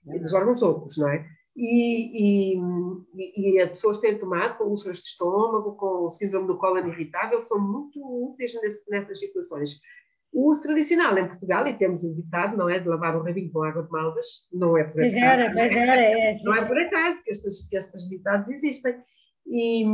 [0.08, 1.26] é dos órgãos ocos, não é?
[1.56, 6.56] E, e, e, as pessoas têm tomado com úlceras de estômago, com o síndrome do
[6.56, 9.80] cólon irritável, são muito úteis nesse, nessas situações.
[10.32, 13.64] O uso tradicional em Portugal, e temos evitado, não é de lavar o rabinho com
[13.64, 15.16] água de malvas, não é por acaso.
[15.16, 18.96] Era, mas era, é, não é por acaso que estas, que estas ditados existem.
[19.44, 19.84] E,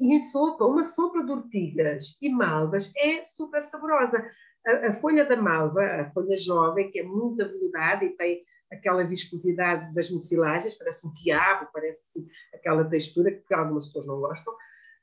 [0.00, 4.24] e em sopa, uma sopa de ortigas e malvas é super saborosa.
[4.66, 9.04] A, a, folha da malva, a folha jovem, que é muito aveludada e tem aquela
[9.04, 14.54] viscosidade das mucilagens, parece um quiabo, parece assim, aquela textura que algumas pessoas não gostam,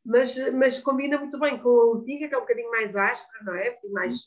[0.05, 3.55] mas, mas combina muito bem com a urtiga, que é um bocadinho mais áspera, não
[3.55, 3.79] é?
[3.91, 4.25] Mais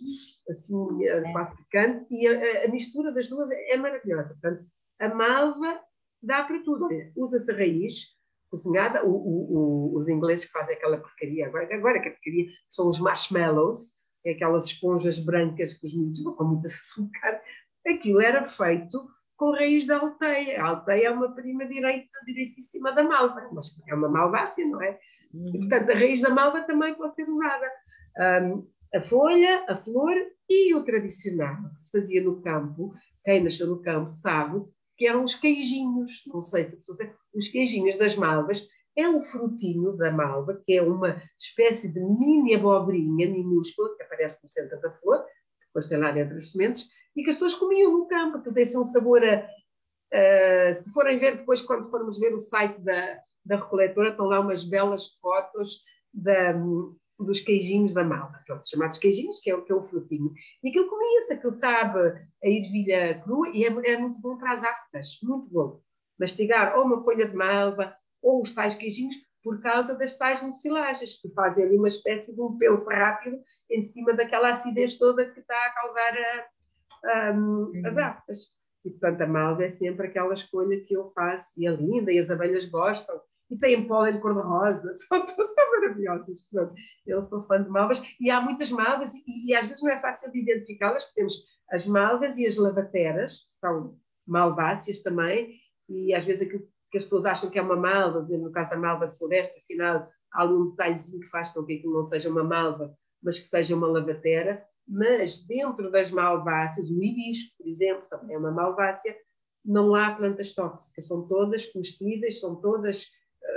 [0.48, 1.32] assim, eh, é.
[1.32, 4.34] quase picante, e a, a, mistura das duas é maravilhosa.
[4.40, 4.64] Portanto,
[4.98, 5.80] a malva
[6.22, 6.88] dá para tudo.
[7.14, 8.16] Usa-se a raiz
[8.50, 12.46] cozinhada, o, o, o, os ingleses que fazem aquela porcaria, agora, agora que a porcaria
[12.70, 17.42] são os marshmallows, é aquelas esponjas brancas que os miúdos vão com muito açúcar.
[17.86, 20.62] Aquilo era feito com raiz da alteia.
[20.62, 24.98] A alteia é uma prima direita, direitíssima da malva, mas é uma malvácia, não é?
[25.32, 27.70] E, portanto, a raiz da malva também pode ser usada.
[28.18, 30.14] Um, a folha, a flor
[30.48, 32.94] e o tradicional que se fazia no campo,
[33.24, 34.64] quem nasceu no campo sabe
[34.96, 39.06] que eram os queijinhos, não sei se a pessoa tem, os queijinhos das malvas, é
[39.06, 44.48] um frutinho da malva, que é uma espécie de mini abobrinha minúscula que aparece no
[44.48, 45.22] centro da flor,
[45.66, 48.78] depois tem lá dentro as sementes, e que as pessoas comiam no campo, que tem
[48.78, 49.48] um sabor a,
[50.12, 54.40] a, se forem ver depois, quando formos ver o site da, da recoletora, estão lá
[54.40, 56.52] umas belas fotos da,
[57.18, 60.32] dos queijinhos da malva, pronto, chamados queijinhos, que é, que é o frutinho.
[60.62, 61.98] E aquilo comia-se, aquilo sabe
[62.44, 65.80] a ervilha crua e é, é, muito bom para as aftas, muito bom.
[66.18, 71.20] Mastigar ou uma folha de malva ou os tais queijinhos por causa das tais mucilagens,
[71.20, 73.38] que fazem ali uma espécie de um pelo rápido
[73.70, 76.46] em cima daquela acidez toda que está a causar a,
[77.34, 78.38] um, as aftas.
[78.84, 82.18] E, portanto, a malva é sempre aquela escolha que eu faço, e é linda, e
[82.18, 86.48] as abelhas gostam, e têm pólen cor-de-rosa, são, são maravilhosas.
[86.50, 86.74] Pronto,
[87.06, 88.02] eu sou fã de malvas.
[88.20, 91.34] E há muitas malvas e, e às vezes não é fácil de identificá-las, porque temos
[91.70, 97.04] as malvas e as lavateras, que são malváceas também, e às vezes aquilo que as
[97.04, 101.20] pessoas acham que é uma malva, no caso da malva silvestre, afinal há algum detalhezinho
[101.20, 105.38] que faz com que aquilo não seja uma malva, mas que seja uma lavatera, mas
[105.38, 109.16] dentro das malváceas, o hibisco, por exemplo, também é uma malvácea,
[109.64, 113.06] não há plantas tóxicas, são todas comestíveis, são todas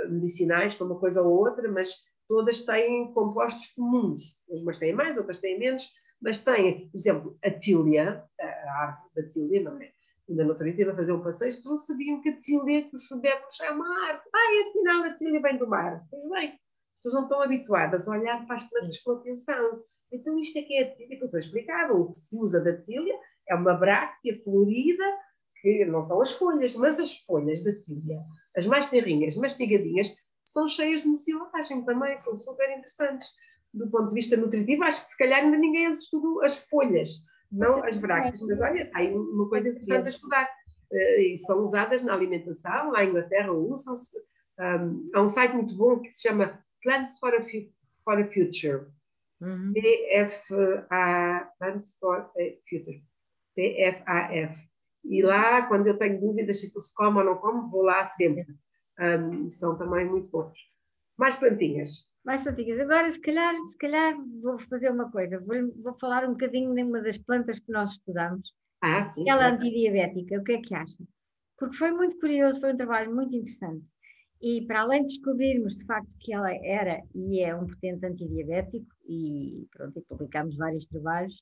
[0.08, 1.94] medicinais para uma coisa ou outra, mas
[2.28, 4.40] todas têm compostos comuns.
[4.48, 5.88] Umas têm mais, outras têm menos,
[6.20, 9.90] mas têm, por exemplo, a tília, a árvore da tília, não é?
[10.28, 12.40] Ainda no outro dia estive a fazer um passeio, as pessoas não sabiam que a
[12.40, 14.28] tília que se bebe é uma árvore.
[14.32, 16.06] Ai, afinal a tília vem do mar.
[16.08, 19.82] Pois bem, as pessoas não estão habituadas a olhar para as plantas com atenção.
[20.12, 21.92] Então isto é que é a tília, que eu sou explicava.
[21.92, 23.14] O que se usa da tília
[23.48, 25.04] é uma bráctea florida
[25.60, 28.22] que não são as folhas, mas as folhas da tilha,
[28.56, 33.28] as mais terrinhas, mastigadinhas, são cheias de mucilagem também, são super interessantes.
[33.72, 37.84] Do ponto de vista nutritivo, acho que se calhar ainda ninguém estudou as folhas, não
[37.84, 40.48] as brácteas, mas olha, há aí uma coisa interessante a estudar.
[40.90, 44.16] Uh, e são usadas na alimentação, lá em Inglaterra usam-se.
[44.58, 47.42] Um, há um site muito bom que se chama Plants for a,
[48.04, 48.86] for a Future.
[49.40, 49.72] Uhum.
[49.72, 52.30] PFA, Plants for
[52.68, 53.02] Future.
[53.56, 54.68] PFAF.
[55.04, 58.46] E lá, quando eu tenho dúvidas se se come ou não come, vou lá sempre.
[58.98, 60.58] Um, são também muito bons.
[61.18, 62.10] Mais plantinhas.
[62.24, 62.80] Mais plantinhas.
[62.80, 65.40] Agora, se calhar, se calhar vou fazer uma coisa.
[65.40, 68.52] Vou, vou falar um bocadinho de uma das plantas que nós estudamos.
[68.82, 69.22] Ah, sim.
[69.22, 69.50] Aquela é.
[69.52, 70.38] antidiabética.
[70.38, 71.02] O que é que acha?
[71.58, 73.84] Porque foi muito curioso, foi um trabalho muito interessante.
[74.42, 78.86] E para além de descobrirmos de facto que ela era e é um potente antidiabético,
[79.06, 81.34] e pronto, e publicámos vários trabalhos,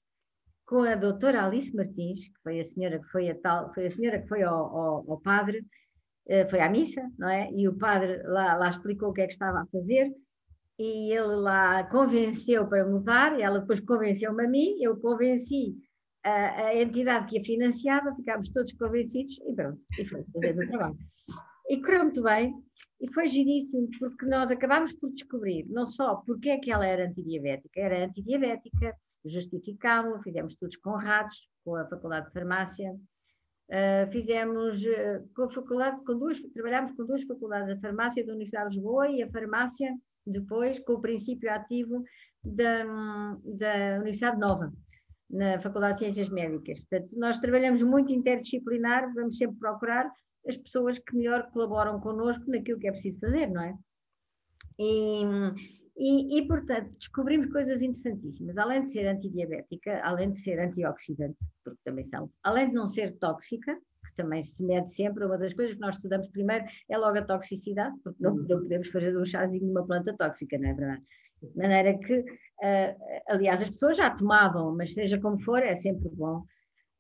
[0.67, 3.91] com a doutora Alice Martins, que foi a senhora que foi a tal, foi a
[3.91, 5.65] senhora que foi ao, ao, ao padre,
[6.27, 7.51] eh, foi à missa, não é?
[7.53, 10.13] E o padre lá, lá explicou o que é que estava a fazer,
[10.79, 15.75] e ele lá convenceu para mudar, e ela depois convenceu-me a mim, eu convenci
[16.23, 20.69] a, a, entidade que a financiava, ficámos todos convencidos, e pronto, e foi fazendo o
[20.69, 20.99] trabalho.
[21.71, 22.55] E correu muito bem,
[23.01, 27.07] e foi giríssimo, porque nós acabámos por descobrir, não só porque é que ela era
[27.07, 34.83] antidiabética, era antidiabética, justificámos, fizemos estudos com ratos, com a Faculdade de Farmácia, uh, fizemos
[34.83, 38.77] uh, com a faculdade, com duas, trabalhámos com duas faculdades, a farmácia da Universidade de
[38.77, 39.95] Lisboa e a farmácia
[40.27, 42.03] depois com o princípio ativo
[42.45, 42.85] da,
[43.45, 44.73] da Universidade Nova,
[45.31, 46.81] na Faculdade de Ciências Médicas.
[46.81, 50.11] Portanto, nós trabalhamos muito interdisciplinar, vamos sempre procurar
[50.47, 53.75] as pessoas que melhor colaboram connosco naquilo que é preciso fazer, não é?
[54.79, 55.23] E,
[55.97, 58.57] e, e, portanto, descobrimos coisas interessantíssimas.
[58.57, 63.17] Além de ser antidiabética, além de ser antioxidante, porque também são, além de não ser
[63.19, 67.19] tóxica, que também se mede sempre, uma das coisas que nós estudamos primeiro é logo
[67.19, 70.75] a toxicidade, porque não, não podemos fazer um chazinho de uma planta tóxica, não é
[70.75, 71.03] verdade?
[71.43, 72.97] De maneira que, uh,
[73.29, 76.45] aliás, as pessoas já tomavam, mas seja como for, é sempre bom.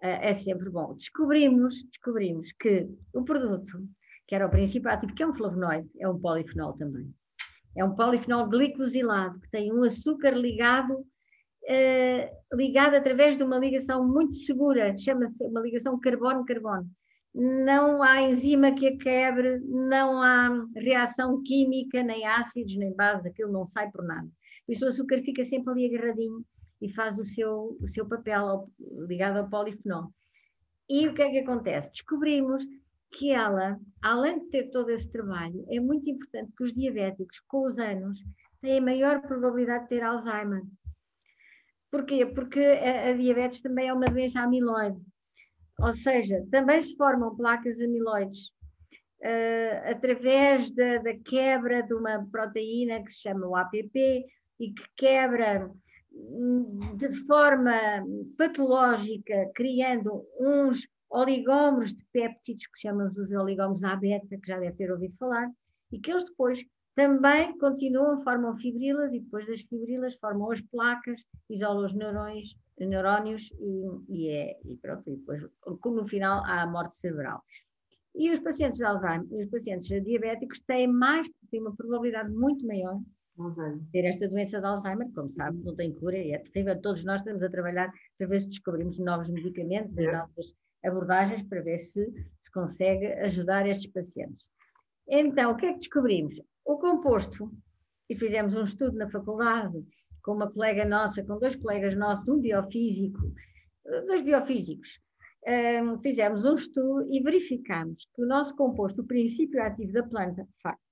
[0.02, 0.94] Uh, é sempre bom.
[0.94, 3.86] Descobrimos, descobrimos que o produto,
[4.26, 7.12] que era o princípio ativo, que é um flavonoide, é um polifenol também
[7.78, 11.06] é um polifenol glicosilado, que tem um açúcar ligado,
[11.66, 16.88] eh, ligado através de uma ligação muito segura, chama-se uma ligação carbono-carbono.
[17.34, 23.52] não há enzima que a quebre, não há reação química, nem ácidos, nem bases, aquilo
[23.52, 24.26] não sai por nada.
[24.66, 26.44] Por isso o açúcar fica sempre ali agarradinho
[26.80, 28.70] e faz o seu, o seu papel
[29.06, 30.12] ligado ao polifenol.
[30.88, 31.90] E o que é que acontece?
[31.90, 32.64] Descobrimos
[33.12, 37.66] que ela, além de ter todo esse trabalho, é muito importante que os diabéticos, com
[37.66, 38.18] os anos,
[38.60, 40.62] têm maior probabilidade de ter Alzheimer.
[41.90, 42.26] Porquê?
[42.26, 45.00] Porque a, a diabetes também é uma doença amiloide.
[45.80, 48.48] Ou seja, também se formam placas amiloides
[49.22, 54.24] uh, através da, da, quebra de uma proteína que se chama o APP
[54.60, 55.70] e que quebra
[56.96, 57.72] de forma
[58.36, 64.90] patológica, criando uns oligómeros de péptidos, que chamamos os oligómeros A-beta, que já deve ter
[64.90, 65.50] ouvido falar,
[65.90, 66.64] e que eles depois
[66.94, 73.50] também continuam, formam fibrilas e depois das fibrilas formam as placas, isolam os neurões, neurónios
[73.58, 75.42] e, e, é, e pronto, e depois
[75.84, 77.42] no final há a morte cerebral.
[78.14, 83.00] E os pacientes de Alzheimer, os pacientes diabéticos têm mais, têm uma probabilidade muito maior
[83.92, 86.80] ter esta doença de Alzheimer, como sabe, não tem cura e é terrível.
[86.80, 91.62] Todos nós estamos a trabalhar para ver se descobrimos novos medicamentos e novas abordagens para
[91.62, 92.04] ver se
[92.48, 94.46] se consegue ajudar estes pacientes.
[95.06, 96.40] Então, o que é que descobrimos?
[96.64, 97.52] O composto,
[98.08, 99.84] e fizemos um estudo na faculdade
[100.22, 103.32] com uma colega nossa, com dois colegas nossos, um biofísico,
[104.06, 104.88] dois biofísicos,
[105.46, 110.46] um, fizemos um estudo e verificamos que o nosso composto, o princípio ativo da planta,
[110.62, 110.76] faz.
[110.76, 110.87] O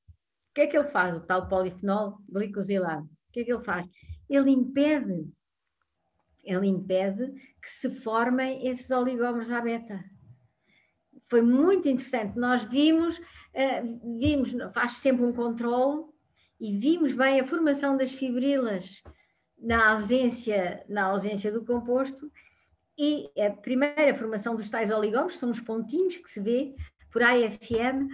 [0.56, 3.04] que é que ele faz, o tal polifenol glicosilado?
[3.04, 3.86] O que é que ele faz?
[4.26, 5.30] Ele impede,
[6.42, 7.30] ele impede
[7.62, 10.02] que se formem esses oligómeros à beta.
[11.28, 12.38] Foi muito interessante.
[12.38, 16.06] Nós vimos uh, vimos, faz sempre um controle
[16.58, 19.02] e vimos bem a formação das fibrilas
[19.58, 22.32] na ausência, na ausência do composto
[22.96, 26.74] e a primeira formação dos tais oligómeros, são os pontinhos que se vê
[27.12, 28.08] por AFM,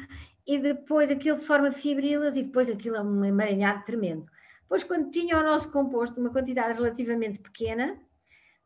[0.47, 4.27] e depois aquilo forma fibrilas e depois aquilo é um emaranhado tremendo.
[4.63, 8.01] Depois, quando tinha o nosso composto uma quantidade relativamente pequena,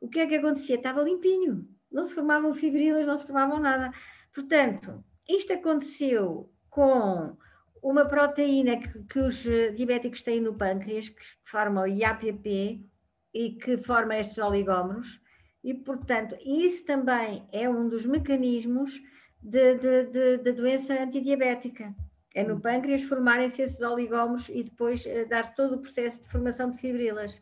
[0.01, 0.77] o que é que acontecia?
[0.77, 3.93] Estava limpinho, não se formavam fibrilas, não se formavam nada.
[4.33, 7.37] Portanto, isto aconteceu com
[7.83, 9.43] uma proteína que, que, os
[9.75, 12.87] diabéticos têm no pâncreas, que forma o IAPP
[13.35, 15.21] e que forma estes oligómeros,
[15.63, 19.01] e, portanto, isso também é um dos mecanismos
[19.43, 21.95] da doença antidiabética.
[22.35, 26.71] É no pâncreas formarem-se esses oligómeros e depois uh, dar todo o processo de formação
[26.71, 27.41] de fibrilas.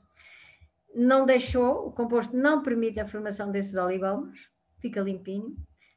[0.95, 5.57] Não deixou, o composto não permite a formação desses oligómeros, fica limpinho,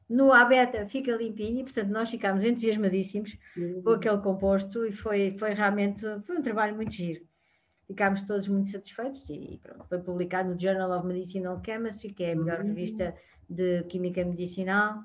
[0.10, 3.84] no A-beta fica limpinho, e, portanto nós ficámos entusiasmadíssimos uhum.
[3.84, 7.24] com aquele composto e foi, foi realmente foi um trabalho muito giro.
[7.86, 12.32] Ficámos todos muito satisfeitos e pronto, foi publicado no Journal of Medicinal Chemistry, que é
[12.32, 12.68] a melhor uhum.
[12.68, 13.16] revista
[13.50, 15.04] de Química Medicinal,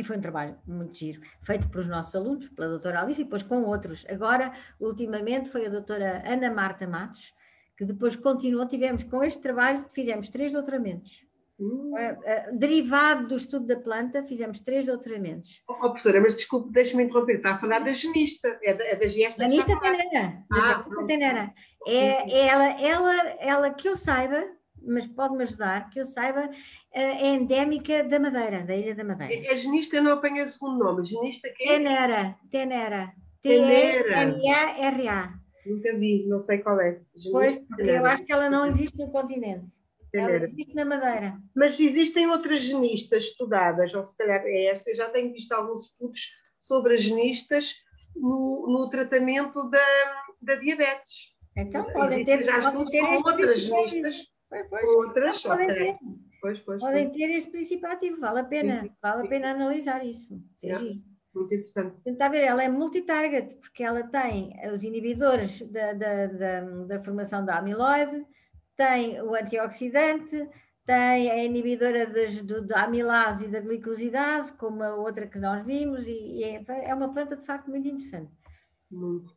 [0.00, 3.42] e foi um trabalho muito giro, feito pelos nossos alunos, pela doutora Alice e depois
[3.42, 4.04] com outros.
[4.08, 7.32] Agora, ultimamente, foi a doutora Ana Marta Matos,
[7.76, 11.28] que depois continuou, tivemos com este trabalho, fizemos três doutoramentos
[11.60, 15.62] Uh, uh, derivado do estudo da planta, fizemos três doutoramentos.
[15.68, 18.96] Oh, oh professora, mas desculpe, deixe-me interromper, está a falar da genista, é da, é
[18.96, 19.42] da gesta.
[19.42, 21.54] Genista tenera, ah, tenera.
[21.86, 24.42] É, é ela, ela, ela que eu saiba,
[24.82, 26.50] mas pode-me ajudar, que eu saiba,
[26.92, 29.48] é endémica da Madeira, da Ilha da Madeira.
[29.48, 31.78] A, a genista não apanha o segundo nome, genista que é?
[31.78, 33.12] Tenera, Tenera.
[33.42, 35.34] T-E-N-A-R-A.
[35.66, 37.00] Nunca vi, não sei qual é.
[37.14, 39.66] Genista pois, porque eu acho que ela não existe no continente.
[40.12, 41.38] Ela existe na Madeira.
[41.54, 45.86] Mas existem outras genistas estudadas, ou se calhar é esta, eu já tenho visto alguns
[45.86, 46.20] estudos
[46.58, 47.76] sobre as genistas
[48.16, 51.36] no, no tratamento da, da diabetes.
[51.56, 54.26] Então, podem ter, já estudos com outras genistas.
[54.50, 54.84] Pois, pois.
[54.84, 55.98] Outras, podem, ter.
[56.40, 57.16] Pois, pois, podem pois.
[57.16, 59.26] ter este princípio ativo, vale a pena, sim, vale sim.
[59.26, 60.42] a pena analisar isso.
[61.32, 61.96] Muito interessante.
[62.04, 67.04] Está a ver, ela é multitarget, porque ela tem os inibidores da, da, da, da
[67.04, 68.26] formação da amiloide,
[68.76, 70.48] tem o antioxidante,
[70.84, 75.64] tem a inibidora das, do, da amilase e da glicosidase, como a outra que nós
[75.64, 78.32] vimos, e, e é, é, uma planta de facto muito interessante.
[78.90, 79.32] Muito.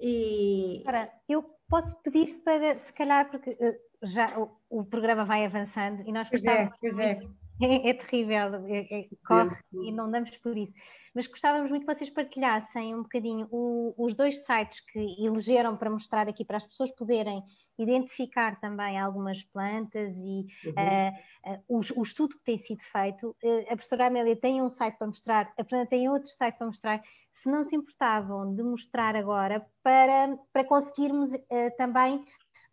[0.00, 0.82] E...
[0.84, 6.02] Ora, eu posso pedir para, se calhar, porque uh, já o, o, programa vai avançando
[6.06, 6.72] e nós gostávamos.
[6.82, 7.20] É, é.
[7.58, 10.74] É, é, terrível, é, é, corre e não damos por isso
[11.16, 15.88] mas gostávamos muito que vocês partilhassem um bocadinho o, os dois sites que elegeram para
[15.88, 17.42] mostrar aqui para as pessoas poderem
[17.78, 20.74] identificar também algumas plantas e uhum.
[20.76, 23.34] uh, uh, o, o, estudo que tem sido feito.
[23.42, 26.66] Uh, a professora Amélia tem um site para mostrar, a Fernanda tem outro site para
[26.66, 27.02] mostrar.
[27.32, 31.30] Se não se importavam de mostrar agora para, para conseguirmos
[31.76, 32.24] também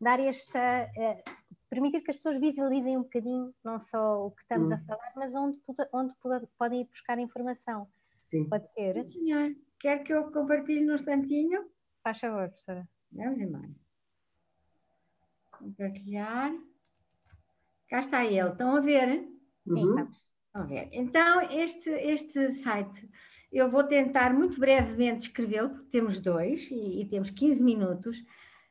[0.04, 0.90] dar esta
[1.70, 4.76] permitir que as pessoas visualizem um bocadinho, não só o que estamos Hum.
[4.76, 5.58] a falar, mas onde,
[5.92, 6.14] onde
[6.60, 7.88] podem ir buscar informação.
[8.20, 8.48] Sim.
[8.48, 9.06] Pode ser?
[9.08, 9.56] Sim, senhor.
[9.80, 11.66] Quer que eu compartilhe num instantinho?
[12.04, 12.88] Faz favor, professora.
[13.12, 13.70] Vamos embora.
[15.52, 16.52] Compartilhar.
[17.90, 18.50] Cá está ele.
[18.50, 19.20] Estão a ver?
[19.64, 19.96] Sim, Uhum.
[19.96, 20.32] vamos.
[20.54, 20.90] A ver.
[20.92, 23.10] Então, este, este site,
[23.52, 28.24] eu vou tentar muito brevemente descrevê-lo, porque temos dois e, e temos 15 minutos,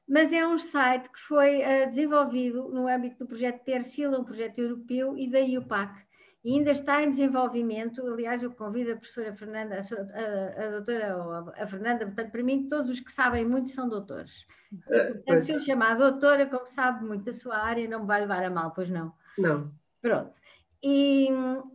[0.09, 4.59] mas é um site que foi eh, desenvolvido no âmbito do projeto Persila, um projeto
[4.59, 6.03] europeu, e da IUPAC.
[6.45, 8.05] E ainda está em desenvolvimento.
[8.07, 12.05] Aliás, eu convido a professora Fernanda, a, sua- a, a doutora, ou a, a Fernanda,
[12.07, 14.45] portanto, para mim, todos os que sabem muito são doutores.
[14.73, 18.07] Ah, Portanto, pois, se eu chamar doutora, como sabe muito da sua área, não me
[18.07, 19.13] vai levar a mal, pois não.
[19.39, 19.73] não.
[20.01, 20.33] Pronto.
[20.83, 21.29] E,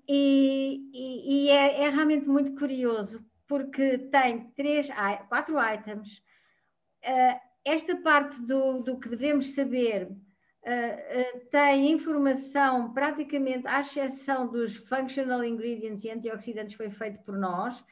[0.08, 4.90] e- e- e é, é realmente muito curioso, porque tem três,
[5.30, 6.22] quatro items.
[7.06, 10.10] Ah, esta parte do, do que devemos saber
[10.66, 17.38] ah, ah, tem informação praticamente, à exceção dos functional ingredients e antioxidantes, foi feito por
[17.38, 17.84] nós.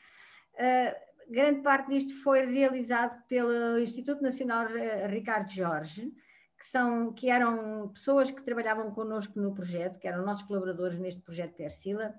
[0.57, 0.95] Ah,
[1.30, 4.67] grande parte disto foi realizado pelo Instituto Nacional
[5.09, 6.11] Ricardo Jorge,
[6.57, 11.21] que, são, que eram pessoas que trabalhavam connosco no projeto, que eram nossos colaboradores neste
[11.21, 12.13] projeto Persila,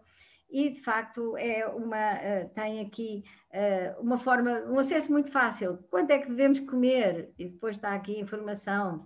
[0.49, 5.79] e de facto é uma, eh, tem aqui eh, uma forma, um acesso muito fácil.
[5.91, 7.33] Quanto é que devemos comer?
[7.39, 9.05] E depois está aqui informação.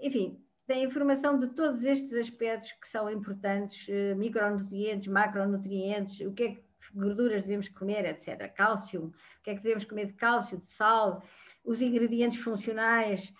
[0.00, 6.42] Enfim, tem informação de todos estes aspectos que são importantes, eh, micronutrientes, macronutrientes, o que
[6.42, 6.62] é que
[6.94, 8.52] gorduras devemos comer, etc.
[8.52, 11.22] Cálcio, o que é que devemos comer de cálcio, de sal,
[11.64, 13.32] os ingredientes funcionais,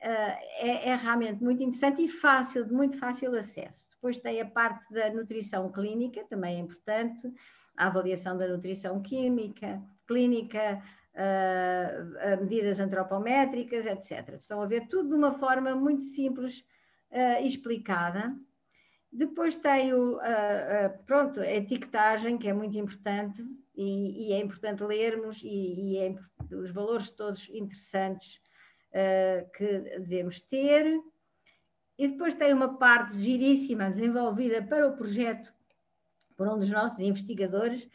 [0.00, 3.87] é, é realmente muito interessante e fácil, de muito fácil acesso.
[3.98, 7.28] Depois tem a parte da nutrição clínica, também é importante,
[7.76, 10.80] a avaliação da nutrição química, clínica,
[11.14, 14.36] eh, medidas antropométricas, etc.
[14.36, 16.64] Estão a ver tudo de uma forma muito simples
[17.10, 18.36] e explicada.
[19.10, 23.42] Depois tem o, a- pronto, a etiquetagem, que é muito importante,
[23.74, 26.14] e, e é importante lermos, e, e é
[26.54, 28.40] os valores todos interessantes
[29.56, 29.66] que
[29.98, 31.00] devemos ter.
[31.98, 35.52] E depois tem uma parte giríssima desenvolvida para o projeto
[36.36, 37.88] por um dos nossos investigadores,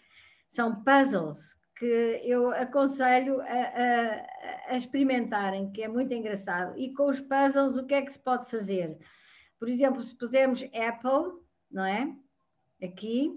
[0.50, 6.78] são puzzles que eu aconselho a, a- a experimentarem, que é muito engraçado.
[6.78, 8.98] E com os puzzles, o que é que se pode fazer?
[9.58, 11.40] Por exemplo, se pusermos Apple,
[11.72, 12.14] não é?
[12.84, 13.32] Aqui,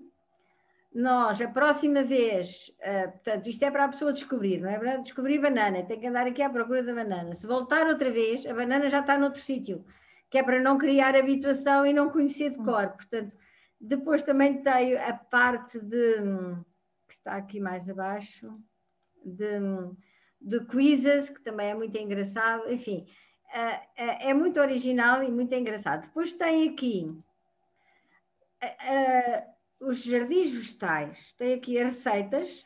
[0.92, 4.96] nós, a próxima vez, ah, portanto, isto é para a pessoa descobrir, não é para
[4.96, 7.34] descobrir banana, tem que andar aqui à procura da banana.
[7.34, 9.84] Se voltar outra vez, a banana já está noutro sítio,
[10.30, 12.88] que é para não criar habituação e não conhecer de cor.
[12.88, 13.36] Portanto,
[13.80, 16.14] depois também tenho a parte de,
[17.06, 18.58] que está aqui mais abaixo,
[19.24, 19.58] de,
[20.40, 23.06] de quizzes, que também é muito engraçado, enfim,
[23.96, 26.06] é muito original e muito engraçado.
[26.06, 27.16] Depois tem aqui
[29.78, 32.64] os jardins vegetais, tem aqui as receitas,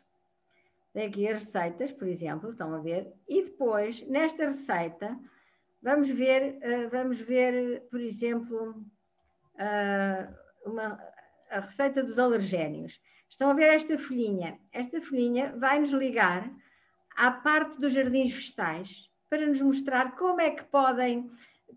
[0.93, 5.19] tem aqui as receitas, por exemplo, estão a ver, e depois, nesta receita,
[5.83, 8.85] vamos ver, ah, vamos ver, por exemplo,
[9.59, 10.29] ah,
[10.65, 10.99] uma,
[11.51, 13.01] a receita dos alergénios.
[13.29, 14.59] Estão a ver esta folhinha?
[14.73, 16.51] Esta folhinha vai nos ligar
[17.17, 21.31] à parte dos jardins vegetais para nos mostrar como é que podem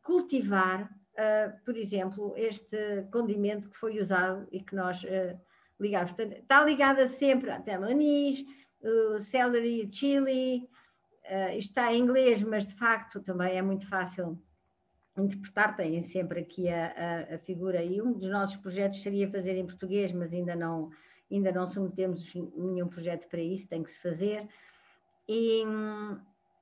[0.04, 5.40] cultivar, ah, por exemplo, este condimento que foi usado e que nós ah,
[5.80, 6.14] ligamos.
[6.18, 8.44] Está ligada sempre até o anis,
[8.82, 10.68] o celery, o chili,
[11.58, 14.38] isto está em inglês, mas de facto também é muito fácil
[15.18, 16.88] interpretar, têm sempre aqui a,
[17.32, 20.90] a, a figura e um dos nossos projetos seria fazer em português, mas ainda não,
[21.32, 24.48] ainda não submetemos nenhum projeto para isso, tem que se fazer.
[25.28, 25.64] E,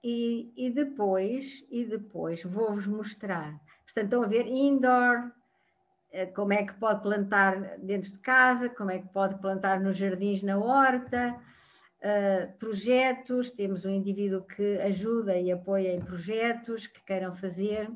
[0.04, 3.60] e, e depois, e depois vou-vos mostrar.
[3.86, 5.32] Portanto, estão a ver indoor,
[6.12, 9.98] eh, como é que pode plantar dentro de casa, como é que pode plantar nos
[9.98, 11.40] jardins, na horta,
[12.02, 17.90] uh, projetos, temos um indivíduo que ajuda e apoia em projetos que queiram fazer.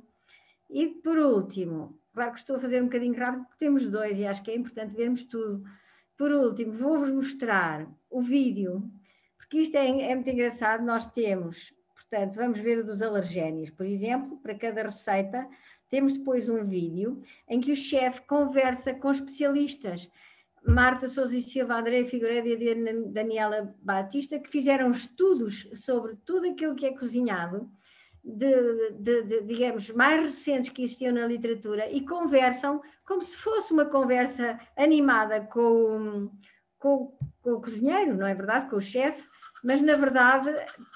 [0.69, 4.25] E por último, claro que estou a fazer um bocadinho rápido porque temos dois e
[4.25, 5.63] acho que é importante vermos tudo.
[6.17, 8.89] Por último, vou-vos mostrar o vídeo,
[9.37, 10.83] porque isto é, é, muito engraçado.
[10.83, 15.47] Nós temos, portanto, vamos ver o dos alergénios, por exemplo, para cada receita,
[15.89, 20.09] temos depois um vídeo em que o chefe conversa com especialistas.
[20.67, 26.75] Marta Souza e Silva, André Figueiredo e Daniela Batista, que fizeram estudos sobre tudo aquilo
[26.75, 27.69] que é cozinhado
[28.25, 33.71] de, de, de, digamos, mais recentes que existiam na literatura e conversam como se fosse
[33.71, 36.31] uma conversa animada com,
[36.79, 38.67] com, com o cozinheiro, não é verdade?
[38.67, 39.23] Com o chefe,
[39.63, 40.51] mas na verdade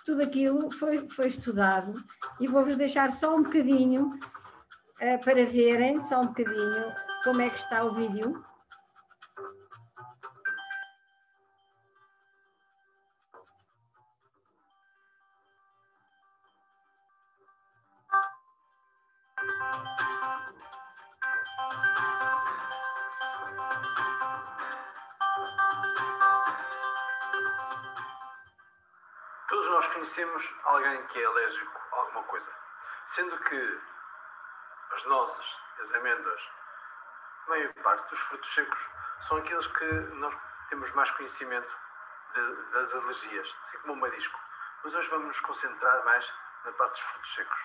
[0.05, 1.93] tudo aquilo foi, foi estudado
[2.41, 6.93] e vou-vos deixar só um bocadinho uh, para verem só um bocadinho
[7.23, 8.43] como é que está o vídeo.
[30.09, 32.51] Conhecemos alguém que é alérgico a alguma coisa,
[33.05, 33.81] sendo que
[34.95, 36.41] as nozes, as amêndoas,
[37.45, 38.79] a maior parte dos frutos secos
[39.21, 39.85] são aqueles que
[40.15, 40.35] nós
[40.69, 41.71] temos mais conhecimento
[42.33, 44.39] de, das alergias, assim como o marisco.
[44.83, 46.33] Mas hoje vamos nos concentrar mais
[46.65, 47.59] na parte dos frutos secos.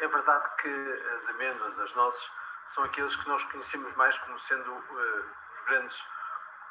[0.00, 2.30] É verdade que as amêndoas, as nozes,
[2.68, 5.30] são aqueles que nós conhecemos mais como sendo uh,
[5.64, 6.04] grandes,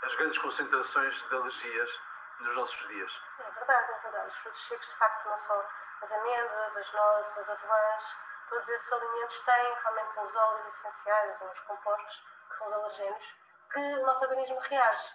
[0.03, 1.99] as grandes concentrações de alergias
[2.39, 3.11] nos nossos dias.
[3.39, 4.27] É verdade, é verdade.
[4.27, 5.63] Os frutos secos, de facto, não são
[6.01, 8.17] as amêndoas, as nozes, as avelãs,
[8.49, 13.35] todos esses alimentos têm realmente uns óleos essenciais, uns compostos, que são os alergénios,
[13.71, 15.13] que o nosso organismo reage.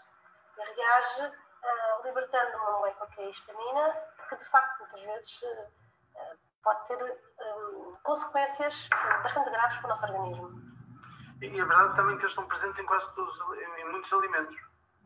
[0.56, 3.92] E reage uh, libertando uma molécula que é a histamina,
[4.28, 7.20] que de facto muitas vezes uh, pode ter
[8.02, 8.88] consequências
[9.22, 10.64] bastante graves para o nosso organismo.
[11.42, 13.38] E é verdade também que eles estão presentes em quase todos,
[13.78, 14.56] em muitos alimentos.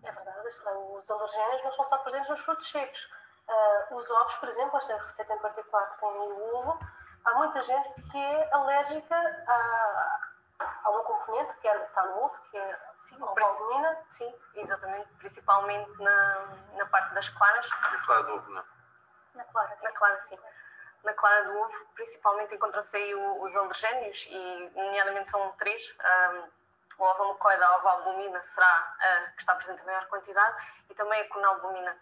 [0.05, 3.11] É verdade, os alergénios não são só presentes nos frutos secos.
[3.49, 6.79] Uh, os ovos, por exemplo, esta receita em particular que tem o ovo,
[7.25, 9.17] há muita gente que é alérgica
[9.49, 10.21] a,
[10.85, 13.99] a um componente que é, está no ovo, que é sim, a albumina.
[14.11, 17.69] Sim, exatamente, principalmente na, na parte das claras.
[17.71, 18.65] Na clara do ovo, não?
[19.35, 19.85] Na clara, sim.
[19.85, 20.39] Na clara, sim.
[21.05, 25.97] Na clara do ovo, principalmente encontram-se aí os alergénios, e nomeadamente são três.
[26.01, 26.58] Um,
[26.99, 30.57] ah, o ovomucoide, a ovalbumina será a que está presente em maior quantidade
[30.91, 31.97] e também a conalbumina.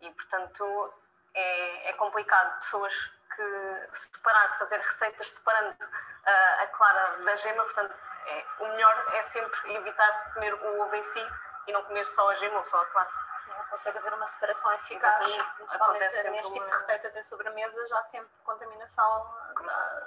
[0.00, 0.94] E, portanto,
[1.34, 2.94] é, é complicado pessoas
[3.34, 7.94] que separar, fazer receitas separando uh, a clara da gema, portanto,
[8.26, 11.26] é, o melhor é sempre evitar comer o ovo em si
[11.66, 13.23] e não comer só a gema ou só a clara
[13.70, 19.34] consegue haver uma separação eficaz, principalmente neste tipo de receitas em sobremesa, já sempre contaminação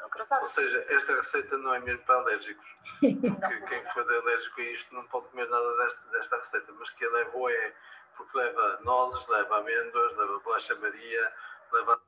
[0.10, 0.42] cruzada.
[0.42, 2.68] Ou seja, esta receita não é mesmo para alérgicos.
[3.00, 7.06] Porque quem for alérgico a isto não pode comer nada desta, desta receita, mas que
[7.06, 7.74] ela é boa é
[8.18, 11.34] porque leva nozes, leva amêndoas, leva bolacha Maria,
[11.72, 12.02] leva.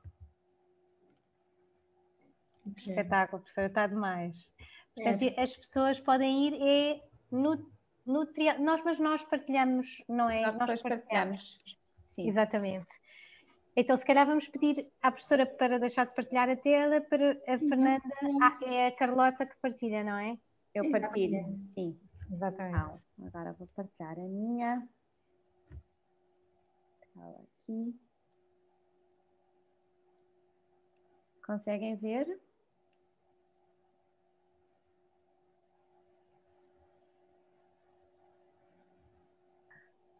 [2.76, 4.36] Espetáculo, professora, está demais.
[4.94, 5.42] Portanto, é.
[5.42, 7.69] as pessoas podem ir é no
[8.06, 8.58] Nutria...
[8.58, 10.42] Nós, mas nós partilhamos, não é?
[10.42, 11.02] Nós, nós partilhamos.
[11.04, 11.78] partilhamos.
[12.06, 12.28] Sim.
[12.28, 12.88] Exatamente.
[13.76, 17.58] Então, se calhar vamos pedir à professora para deixar de partilhar a tela, para a.
[17.58, 18.02] Fernanda,
[18.42, 20.36] ah, é a Carlota que partilha, não é?
[20.74, 21.98] Eu partilho, sim.
[22.32, 23.02] Exatamente.
[23.18, 24.88] Então, agora vou partilhar a minha.
[27.16, 27.94] Aqui.
[31.44, 32.40] Conseguem ver?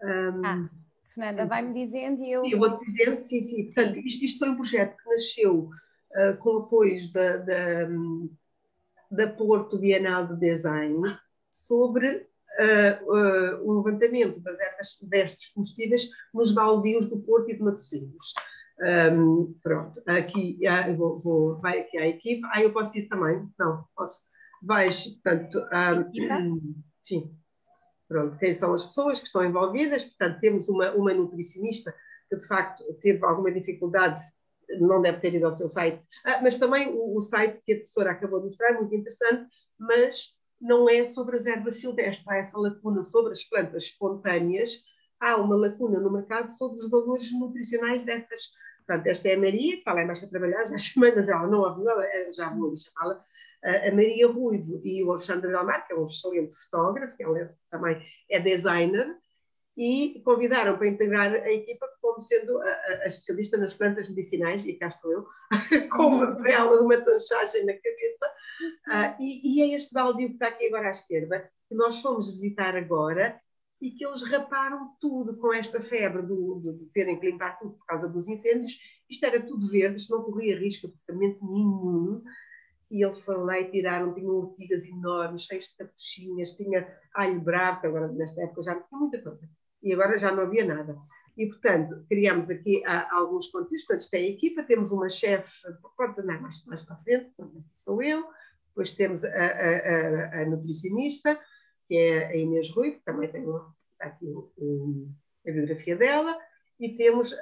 [0.02, 0.70] Um, ah,
[1.14, 2.42] Fernanda, vai-me dizendo e eu.
[2.44, 3.64] Eu vou-te dizendo, sim, sim.
[3.66, 5.68] Portanto, isto, isto, foi um projeto que nasceu
[6.12, 7.88] uh, com apoios da, da,
[9.10, 11.02] da Porto Bienal de Design
[11.50, 12.08] sobre
[12.60, 18.34] uh, uh, o levantamento das ervas destes combustíveis nos baldios do Porto e de Matosinhos.
[19.12, 20.58] Um, pronto, aqui
[20.96, 22.40] vou, vou, vai aqui à equipe.
[22.50, 23.46] Ah, eu posso ir também?
[23.58, 24.30] Não, posso.
[24.62, 27.39] Vais, portanto, um, sim.
[28.10, 30.02] Pronto, quem são as pessoas que estão envolvidas?
[30.02, 31.94] Portanto, temos uma, uma nutricionista
[32.28, 34.20] que de facto teve alguma dificuldade,
[34.80, 37.76] não deve ter ido ao seu site, ah, mas também o, o, site que a
[37.76, 39.48] professora acabou de mostrar, muito interessante,
[39.78, 44.82] mas não é sobre as ervas silvestres, há essa lacuna sobre as plantas espontâneas,
[45.20, 48.50] há uma lacuna no mercado sobre os valores nutricionais dessas.
[48.84, 51.60] Portanto, esta é a Maria, que fala mais a trabalhar já há semanas, ela não
[51.60, 51.86] ouviu,
[52.32, 53.24] já vou chamá-la,
[53.62, 58.02] a Maria Ruivo e o Alexandre Delmar, que é um excelente fotógrafo, que é, também
[58.30, 59.16] é designer,
[59.76, 62.70] e convidaram para integrar a equipa como sendo a,
[63.02, 65.26] a, especialista nas plantas medicinais, e cá estou eu,
[65.90, 68.26] com uma vela de uma tanchagem na cabeça,
[68.88, 72.30] uh, e, e, é este baldio que está aqui agora à esquerda, que nós fomos
[72.30, 73.40] visitar agora,
[73.80, 77.72] e que eles raparam tudo com esta febre do, de, de terem que limpar tudo
[77.78, 78.78] por causa dos incêndios.
[79.08, 82.22] Isto era tudo verde, isto não corria risco absolutamente nenhum
[82.90, 87.80] e eles foram lá e tiraram, tinham ortigas enormes, cheias de capuchinhas, tinha alho bravo,
[87.80, 89.48] que agora nesta época já não tinha muita coisa,
[89.82, 90.98] e agora já não havia nada.
[91.36, 95.60] E, portanto, criamos aqui ah, alguns conteúdos, portanto, isto é a equipa, temos uma chefe,
[95.96, 97.30] pode andar mais, mais para frente,
[97.72, 98.24] sou eu,
[98.68, 101.38] depois temos a, a, a, a, nutricionista,
[101.86, 103.44] que é a Inês Rui, que também tem
[104.00, 104.26] aqui
[104.58, 105.12] um,
[105.46, 106.36] a biografia dela,
[106.78, 107.32] e temos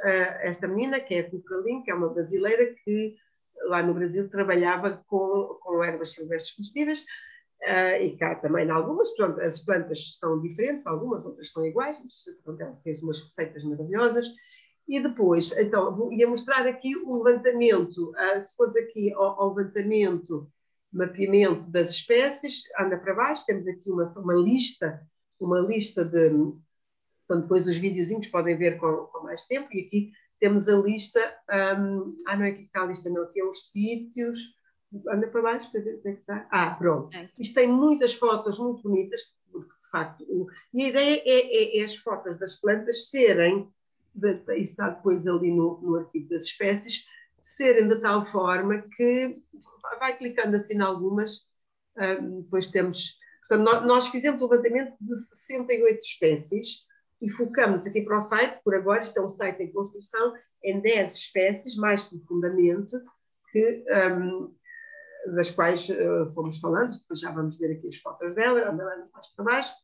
[0.40, 3.16] esta menina, que é a Cuca Lin, que é uma brasileira que
[3.64, 7.00] lá no Brasil trabalhava com, com ervas silvestres comestíveis,
[7.62, 11.98] uh, e cá também em algumas, pronto, as plantas são diferentes, algumas, outras são iguais,
[12.02, 14.26] mas pronto, ela fez umas receitas maravilhosas.
[14.88, 19.54] E depois, então, vou, ia mostrar aqui o levantamento, uh, se fosse aqui ao, ao,
[19.54, 20.50] levantamento,
[20.90, 25.06] mapeamento das espécies, anda para baixo, temos aqui uma, uma lista,
[25.38, 26.30] uma lista de,
[27.24, 31.20] então depois os videozinhos podem ver com, com mais tempo, e aqui temos a lista,
[31.78, 34.38] um, ah não é aqui que está a lista não, aqui é os sítios,
[35.08, 36.46] anda para baixo para ver onde é que está.
[36.50, 37.14] Ah, pronto.
[37.16, 37.28] É.
[37.38, 39.20] Isto tem muitas fotos muito bonitas,
[39.50, 40.24] porque de facto.
[40.28, 43.70] O, e a ideia é, é, é, as fotos das plantas serem,
[44.14, 47.06] de, isso está depois ali no, no arquivo das espécies,
[47.40, 49.38] serem de tal forma que
[49.98, 51.50] vai clicando assim em algumas,
[51.96, 53.18] um, depois temos.
[53.40, 56.87] Portanto, nós, nós fizemos o levantamento de 68 espécies
[57.20, 60.80] e focamos aqui para o site, por agora, isto é um site em construção, em
[60.80, 62.92] 10 espécies, mais profundamente,
[63.50, 64.54] que um,
[65.34, 69.26] das quais uh, fomos falando, depois já vamos ver aqui as fotos dela, andando mais
[69.34, 69.74] para baixo,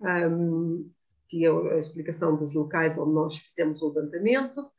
[0.00, 0.90] um,
[1.28, 4.70] que é a explicação dos locais onde nós fizemos o levantamento,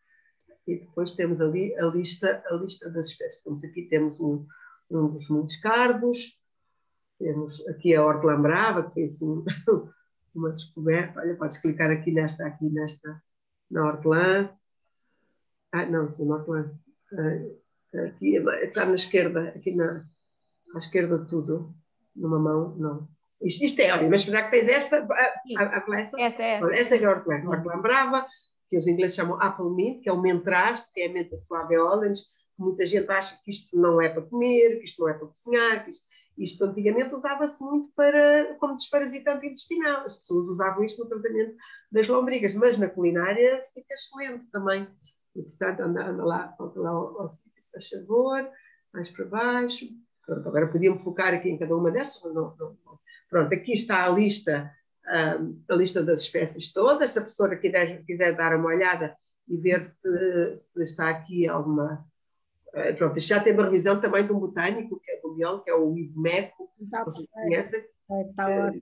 [0.66, 3.42] e depois temos ali a lista, a lista das espécies.
[3.42, 4.46] Temos aqui temos um,
[4.92, 6.38] um dos muitos cardos,
[7.20, 9.44] temos aqui a hortelã brava, que foi assim
[10.38, 11.20] uma descoberta.
[11.20, 13.22] Olha, podes clicar aqui nesta, aqui nesta,
[13.70, 14.50] na hortelã.
[15.72, 16.72] Ah, não, isso é na hortelã.
[17.12, 17.58] Uh,
[17.94, 20.06] Aqui está na esquerda, aqui na
[20.76, 21.74] à esquerda de tudo,
[22.16, 23.08] numa mão, não.
[23.42, 26.76] Isto, isto é, olha, mas já que tens esta, a, a, coleção, esta é esta.
[26.76, 28.28] esta é a hortelã, a hortelã brava,
[28.70, 31.78] que os ingleses chamam apple mint, que é o mentraste, que é a menta suave
[31.78, 32.24] orange,
[32.58, 35.84] muita gente acha que isto não é para comer, que isto não é para cozinhar,
[35.86, 36.06] que isto,
[36.38, 40.06] isto antigamente usava-se muito para, como desparasitante intestinal.
[40.06, 41.56] As pessoas usavam isto no tratamento
[41.92, 44.88] das lombrigas, mas na culinária fica excelente também.
[45.36, 48.50] E, portanto, anda, anda lá, volta lá ao, ao sítio, se faz favor,
[48.94, 49.86] mais para baixo.
[50.26, 53.00] Pronto, agora podíamos focar aqui em cada uma destas, mas não, não, não.
[53.30, 54.72] Pronto, aqui está a lista,
[55.40, 57.12] um, a lista das espécies todas.
[57.12, 59.16] Se a pessoa quiser, quiser dar uma olhada
[59.48, 62.06] e ver se, se está aqui alguma.
[62.78, 65.72] Uh, pronto, já tem uma revisão também de um botânico, que é do biólogo, que
[65.72, 67.82] é o Ivo Meco, tá, vocês conhecem.
[68.10, 68.82] Uh,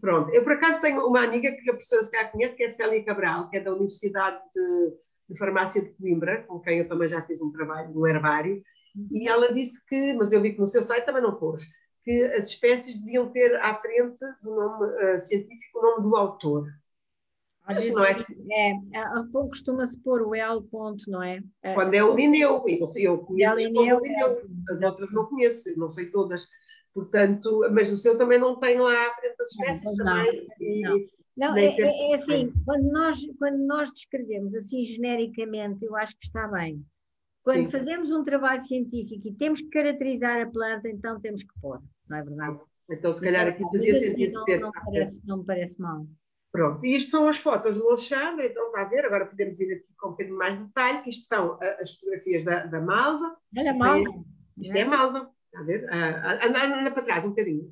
[0.00, 2.66] Pronto, eu por acaso tenho uma amiga que a professora se calhar conhece, que é
[2.66, 4.92] a Célia Cabral, que é da Universidade de
[5.28, 8.62] de farmácia de Coimbra, com quem eu também já fiz um trabalho no herbário,
[9.10, 11.64] e ela disse que, mas eu vi que no seu site também não pôs,
[12.02, 16.66] que as espécies deviam ter à frente do nome uh, científico o nome do autor.
[17.66, 18.52] Mas não é, assim.
[18.52, 19.02] é, é
[19.32, 21.40] costuma-se pôr o L ponto, não é?
[21.62, 21.74] é.
[21.74, 22.62] Quando é o Linneu,
[22.96, 26.46] eu conheço Linneu, Linneu, as outras não conheço, não sei todas.
[26.92, 30.46] Portanto, mas o seu também não tem lá à frente as espécies não, também.
[30.46, 30.98] Não, e, não.
[31.36, 36.26] Não, é, é, é, assim, quando nós, quando nós descrevemos assim genericamente, eu acho que
[36.26, 36.84] está bem.
[37.42, 37.72] Quando Sim.
[37.72, 42.16] fazemos um trabalho científico e temos que caracterizar a planta, então temos que pôr, não
[42.16, 42.60] é verdade?
[42.88, 44.60] Então, se calhar aqui fazia assim, sentido não, ter.
[44.60, 46.06] Não, parece, não me parece mal.
[46.54, 49.72] Pronto, e isto são as fotos do Alexandre, então está a ver, agora podemos ir
[49.72, 53.36] aqui com um bocadinho mais detalhe, que isto são as fotografias da, da Malva.
[53.58, 54.24] Olha a Malva.
[54.56, 55.84] Isto é, a Malva, está a ver?
[55.92, 57.68] Anda, anda para trás um bocadinho.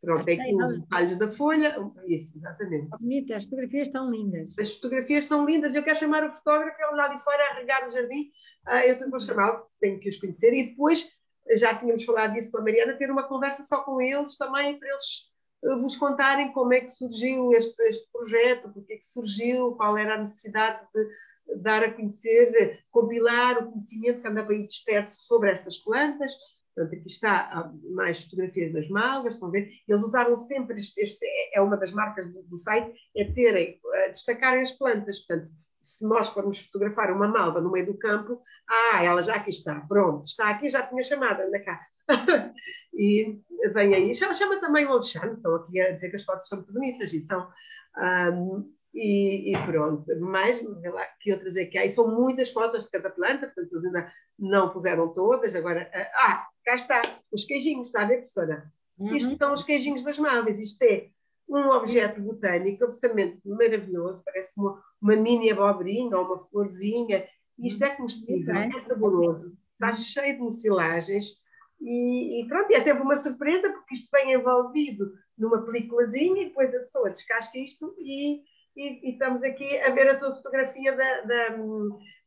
[0.00, 1.76] Pronto, tem aqui os detalhes da folha.
[2.06, 2.88] Isso, exatamente.
[2.98, 4.58] Bonita, as fotografias estão lindas.
[4.58, 5.74] As fotografias são lindas.
[5.74, 8.30] Eu quero chamar o fotógrafo, ele lá de fora a regar o jardim.
[8.66, 10.54] Uh, eu vou chamá-lo, tenho que os conhecer.
[10.54, 11.10] E depois,
[11.56, 14.88] já tínhamos falado disso com a Mariana, ter uma conversa só com eles também, para
[14.88, 15.30] eles
[15.62, 20.14] vos contarem como é que surgiu este, este projeto, porque é que surgiu, qual era
[20.14, 25.78] a necessidade de dar a conhecer, compilar o conhecimento que andava aí disperso sobre estas
[25.78, 26.32] plantas
[26.78, 29.68] Portanto, aqui está mais fotografias das malvas, estão a ver?
[29.88, 34.12] Eles usaram sempre, este, este é uma das marcas do, do site, é terem, uh,
[34.12, 35.18] destacarem as plantas.
[35.26, 35.50] Portanto,
[35.80, 39.80] se nós formos fotografar uma malva no meio do campo, ah, ela já aqui está,
[39.88, 41.84] pronto, está aqui, já tinha chamado, anda cá.
[42.94, 43.38] e
[43.72, 46.58] vem aí, chama, chama também o Alexandre, estão aqui a dizer que as fotos são
[46.58, 47.48] muito bonitas e são.
[47.96, 52.84] Um, e, e, pronto, mais lá, que outras é que há, e são muitas fotos
[52.84, 57.00] de cada planta, portanto eles ainda não puseram todas, agora, ah, cá está,
[57.32, 58.72] os queijinhos, está a ver, professora?
[58.98, 59.14] Uhum.
[59.14, 61.10] Isto são os queijinhos das malvas, isto é
[61.48, 67.26] um objeto botânico absolutamente maravilhoso, parece uma, uma mini abobrinha ou uma florzinha,
[67.58, 68.76] e isto é comestível, uhum.
[68.76, 71.40] é saboroso, está cheio de mucilagens,
[71.80, 76.74] e, e, pronto, é sempre uma surpresa, porque isto vem envolvido numa películazinha, e depois
[76.74, 78.42] a pessoa descasca isto e,
[78.76, 81.56] e, e estamos aqui a ver a tua fotografia da, da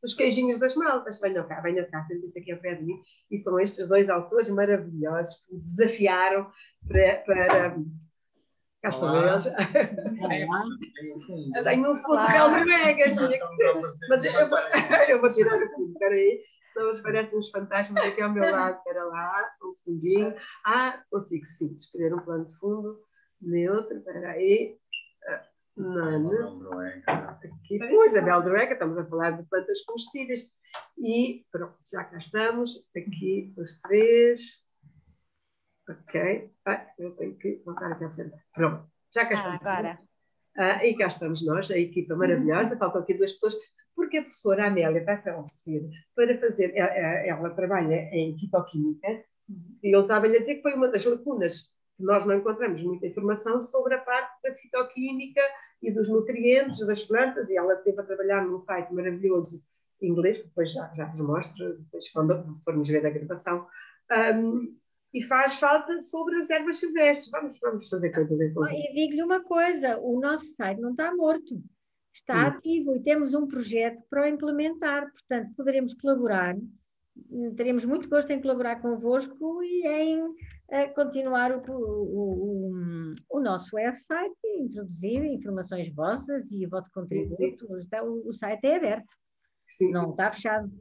[0.02, 1.20] dos queijinhos das maltas.
[1.20, 3.02] Venham cá, venham cá, sentem-se aqui ao pé de mim.
[3.30, 6.50] E são estes dois autores maravilhosos que me desafiaram
[6.88, 7.18] para.
[7.18, 7.76] para
[8.82, 9.44] Cá estão eles.
[11.64, 13.16] Tenho um fundo de Vegas.
[14.10, 14.60] Mas eu vou,
[15.08, 16.42] eu vou tirar o fundo, espera aí.
[16.76, 18.78] Não, eles parecem uns fantasmas aqui ao meu lado.
[18.78, 20.36] Espera lá, só um segundinho.
[20.66, 23.02] Ah, consigo sim, escolher um plano de fundo
[23.42, 23.98] neutro.
[23.98, 24.78] Espera aí.
[25.76, 26.70] Nano.
[27.08, 30.52] Aqui, pois, a Beldreca, estamos a falar de plantas comestíveis.
[30.98, 32.88] E pronto, já cá estamos.
[32.96, 34.66] Aqui os três.
[35.90, 36.52] Ok.
[36.66, 38.40] Ah, eu tenho que voltar aqui a apresentar.
[38.54, 39.60] Pronto, já cá estamos.
[39.66, 40.00] Ah, agora.
[40.58, 42.78] Ah, e cá estamos nós, a equipa maravilhosa.
[42.78, 43.56] Faltam aqui duas pessoas,
[43.96, 46.74] porque a professora Amélia está-se a oferecer para fazer.
[46.76, 46.92] Ela,
[47.26, 49.24] ela trabalha em fitoquímica
[49.84, 53.08] e eu estava-lhe a dizer que foi uma das lacunas que nós não encontramos muita
[53.08, 55.42] informação sobre a parte da fitoquímica
[55.82, 59.62] e dos nutrientes das plantas, e ela teve a trabalhar num site maravilhoso
[60.02, 63.68] em inglês, que depois já, já vos mostro, depois quando formos ver a gravação.
[64.12, 64.76] Um,
[65.14, 67.30] e faz falta sobre as ervas silvestres.
[67.30, 68.80] Vamos, vamos fazer coisas em conjunto.
[68.80, 71.62] E digo-lhe uma coisa: o nosso site não está morto,
[72.14, 72.48] está Hum.
[72.48, 75.12] ativo e temos um projeto para o implementar.
[75.12, 76.56] Portanto, poderemos colaborar.
[77.58, 80.24] Teremos muito gosto em colaborar convosco e em
[80.70, 86.90] eh, continuar o, o, o, o nosso website e introduzir informações vossas e o vosso
[86.94, 87.68] contributo.
[87.82, 89.08] Então, o, site é aberto,
[89.66, 89.92] Sim.
[89.92, 90.72] não está fechado.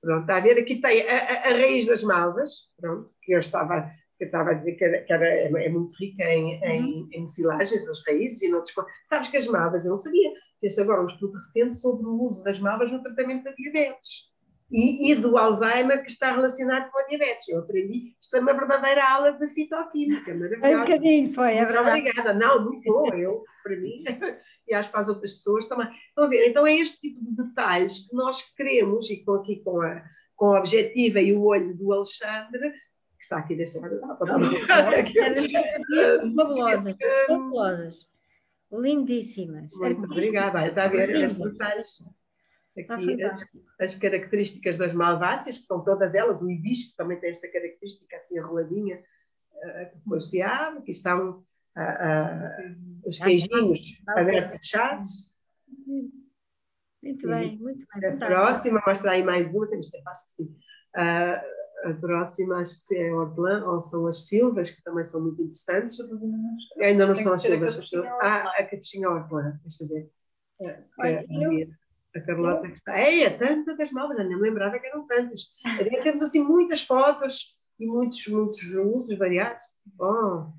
[0.00, 0.58] Pronto, está a ver?
[0.58, 3.82] Aqui tem a, a- a raiz das malvas, pronto, que eu estava,
[4.18, 7.08] que eu estava a dizer que, era, que era- é, é muito rica em, em,
[7.12, 8.74] em mucilagens, as raízes e noutros.
[8.74, 10.30] co- Sabes que as malvas, eu não sabia,
[10.64, 14.32] fez agora um estudo recente sobre o uso das malvas no tratamento da diabetes.
[14.72, 17.46] E, e do Alzheimer que está relacionado com a diabetes.
[17.48, 20.78] Eu aprendi, isto é uma verdadeira aula de fitoquímica, É um maravilhosa.
[20.78, 21.88] bocadinho, foi, é Muito verdade.
[22.00, 22.32] obrigada.
[22.34, 23.14] Não, muito boa.
[23.14, 24.02] Eu, para mim,
[24.66, 25.86] e acho que para as outras pessoas também.
[26.08, 26.48] Estão a ver?
[26.48, 30.02] Então é este tipo de detalhes que nós queremos, e com aqui com a,
[30.34, 34.00] com a objetiva e o olho do Alexandre, que está aqui deste lado.
[34.02, 34.32] Ah, pode
[36.34, 36.96] Fabulosas,
[37.26, 37.94] fabulosas,
[38.80, 39.70] lindíssimas.
[39.74, 40.66] Muito obrigada.
[40.66, 42.04] Está a ver estes detalhes.
[42.76, 43.46] Aqui, as,
[43.80, 48.38] as características das malváceas, que são todas elas, o hibisco também tem esta característica assim
[48.38, 49.00] arroladinha,
[49.62, 51.44] eh, que depois se abre, aqui estão
[51.76, 52.74] ah, ah,
[53.06, 55.34] os queijinhos abertos e fechados.
[57.00, 58.10] Muito bem, muito bem.
[58.10, 60.56] A próxima, mostra aí mais uma, temos tempo, acho que sim.
[60.96, 61.44] Ah,
[61.84, 65.42] a próxima, acho que é a hortelã, ou são as silvas, que também são muito
[65.42, 65.98] interessantes.
[66.80, 67.90] Ainda não estão as silvas.
[68.20, 70.10] Ah, a capuchinha hortelã, deixa eu ver.
[70.98, 71.68] Olha, é a Maria-
[72.16, 72.98] a Carlota que está.
[73.00, 75.54] Ei, é tanta das malvas, nem me lembrava que eram tantas.
[76.02, 79.64] Temos assim muitas fotos e muitos, muitos usos variados.
[79.84, 80.52] Bom,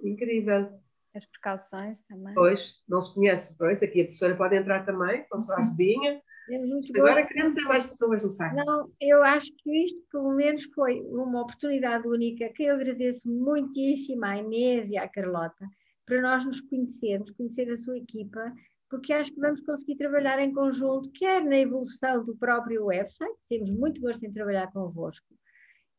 [0.00, 0.70] incrível.
[1.14, 2.34] As precauções também.
[2.34, 3.82] Pois, não se conhece, pois.
[3.82, 6.20] Aqui a professora pode entrar também, com a sua ajudinha.
[6.48, 7.28] Agora gosto.
[7.28, 8.54] queremos é mais pessoas no site.
[8.56, 14.24] Não, eu acho que isto, pelo menos, foi uma oportunidade única que eu agradeço muitíssimo
[14.24, 15.66] à Inês e à Carlota
[16.06, 18.52] para nós nos conhecermos, conhecer a sua equipa,
[18.90, 23.70] porque acho que vamos conseguir trabalhar em conjunto, quer na evolução do próprio website, temos
[23.70, 25.26] muito gosto em trabalhar convosco,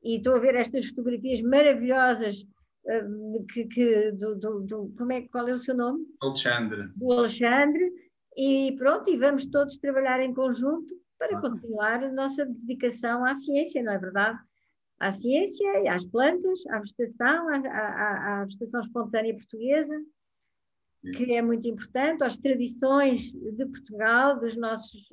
[0.04, 2.38] e estou a ver estas fotografias maravilhosas
[2.88, 3.04] eh,
[3.52, 6.06] que, que- do, do- do- como é, qual é o seu nome?
[6.22, 6.88] Alexandre.
[6.96, 7.92] do Alexandre,
[8.36, 13.82] e pronto, e vamos todos trabalhar em conjunto para continuar a nossa dedicação à ciência,
[13.82, 14.38] não é verdade?
[15.00, 19.98] À ciência e às plantas, à vegetação, à, à- à vegetação espontânea portuguesa,
[20.92, 21.12] Sim.
[21.12, 25.10] que é muito importante, às tradições de Portugal, dos nossos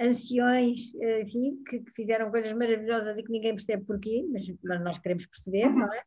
[0.00, 4.80] anciões, eh, enfim, que, que fizeram coisas maravilhosas e que ninguém percebe porquê, mas, mas
[4.82, 6.02] nós queremos perceber, não é?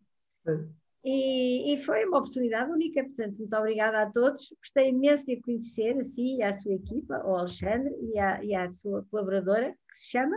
[0.46, 0.70] Sim.
[1.04, 4.54] E, e foi uma oportunidade única, portanto, muito obrigada a todos.
[4.60, 8.44] Gostei imenso de a conhecer, a si e à sua equipa, ao Alexandre e à,
[8.44, 10.36] e à sua colaboradora, que se chama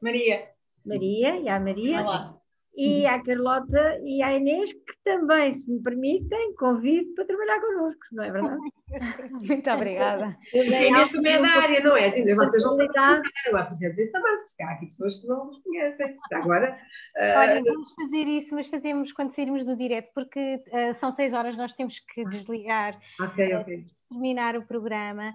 [0.00, 0.48] Maria.
[0.84, 2.39] Maria, e à Maria, Olá.
[2.80, 8.00] E à Carlota e à Inês, que também, se me permitem, convido para trabalhar connosco,
[8.12, 8.60] não é verdade?
[9.32, 10.36] Muito obrigada.
[10.52, 12.06] E Inês também é da área, não é?
[12.06, 15.58] Assim, vocês não sabem eu apresento isso também, porque há aqui pessoas que não nos
[15.58, 16.16] conhecem.
[16.32, 16.78] Agora,
[17.16, 21.56] Olha, vamos fazer isso, mas fazemos quando sairmos do direto, porque ah, são seis horas,
[21.56, 23.86] nós temos que desligar, ok, ok.
[24.08, 25.32] terminar o programa.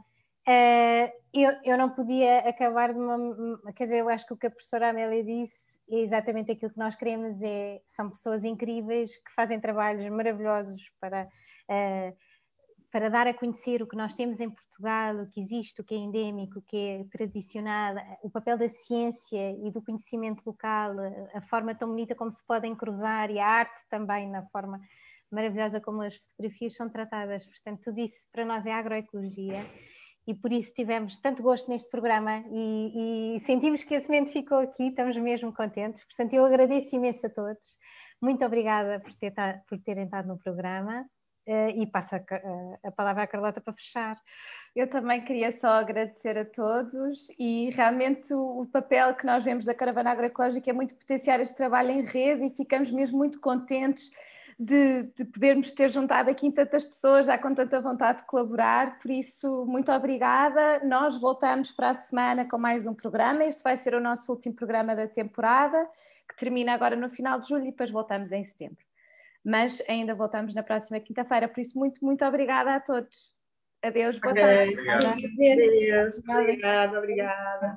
[0.47, 3.73] Ah, eu, eu não podia acabar de uma.
[3.73, 6.79] Quer dizer, eu acho que o que a professora Amélia disse é exatamente aquilo que
[6.79, 11.27] nós queremos: é, são pessoas incríveis que fazem trabalhos maravilhosos para.
[11.69, 12.13] ah,
[12.91, 15.93] para dar a conhecer o que nós temos em Portugal, o que existe, o que
[15.93, 17.93] é endémico, o que é tradicional,
[18.23, 20.93] o papel da ciência e do conhecimento local,
[21.33, 24.79] a forma tão bonita como se podem cruzar e a arte também na forma
[25.29, 27.45] maravilhosa como as fotografias são tratadas.
[27.45, 29.65] Portanto, tudo isso para nós é agroecologia
[30.27, 34.57] e por isso tivemos tanto gosto neste programa e, e sentimos que a semente ficou
[34.59, 36.03] aqui, estamos mesmo contentes.
[36.03, 37.77] Portanto, eu agradeço imenso a todos.
[38.21, 39.33] Muito obrigada por, ter,
[39.67, 41.05] por terem estado no programa.
[41.47, 44.19] Uh, e passo a, a, a, palavra à Carlota para fechar.
[44.75, 49.75] Eu também queria só agradecer a todos e realmente o, papel que nós vemos da
[49.75, 54.09] Caravana Agroecológica é muito potenciar este trabalho em rede e ficamos mesmo muito contentes
[54.57, 58.99] de, de, podermos ter juntado aqui tantas pessoas já com tanta vontade de colaborar.
[58.99, 60.79] Por isso, muito obrigada.
[60.85, 63.43] Nós voltamos para a semana com mais um programa.
[63.43, 65.85] Este vai ser o nosso último programa da temporada,
[66.29, 68.83] que termina agora no final de julho e depois voltamos em setembro.
[69.43, 71.47] Mas ainda voltamos na próxima quinta-feira.
[71.47, 73.33] Por isso, muito, muito obrigada a todos.
[73.83, 74.73] Adeus, boa tarde.
[74.89, 77.73] Adeus, obrigada, obrigada.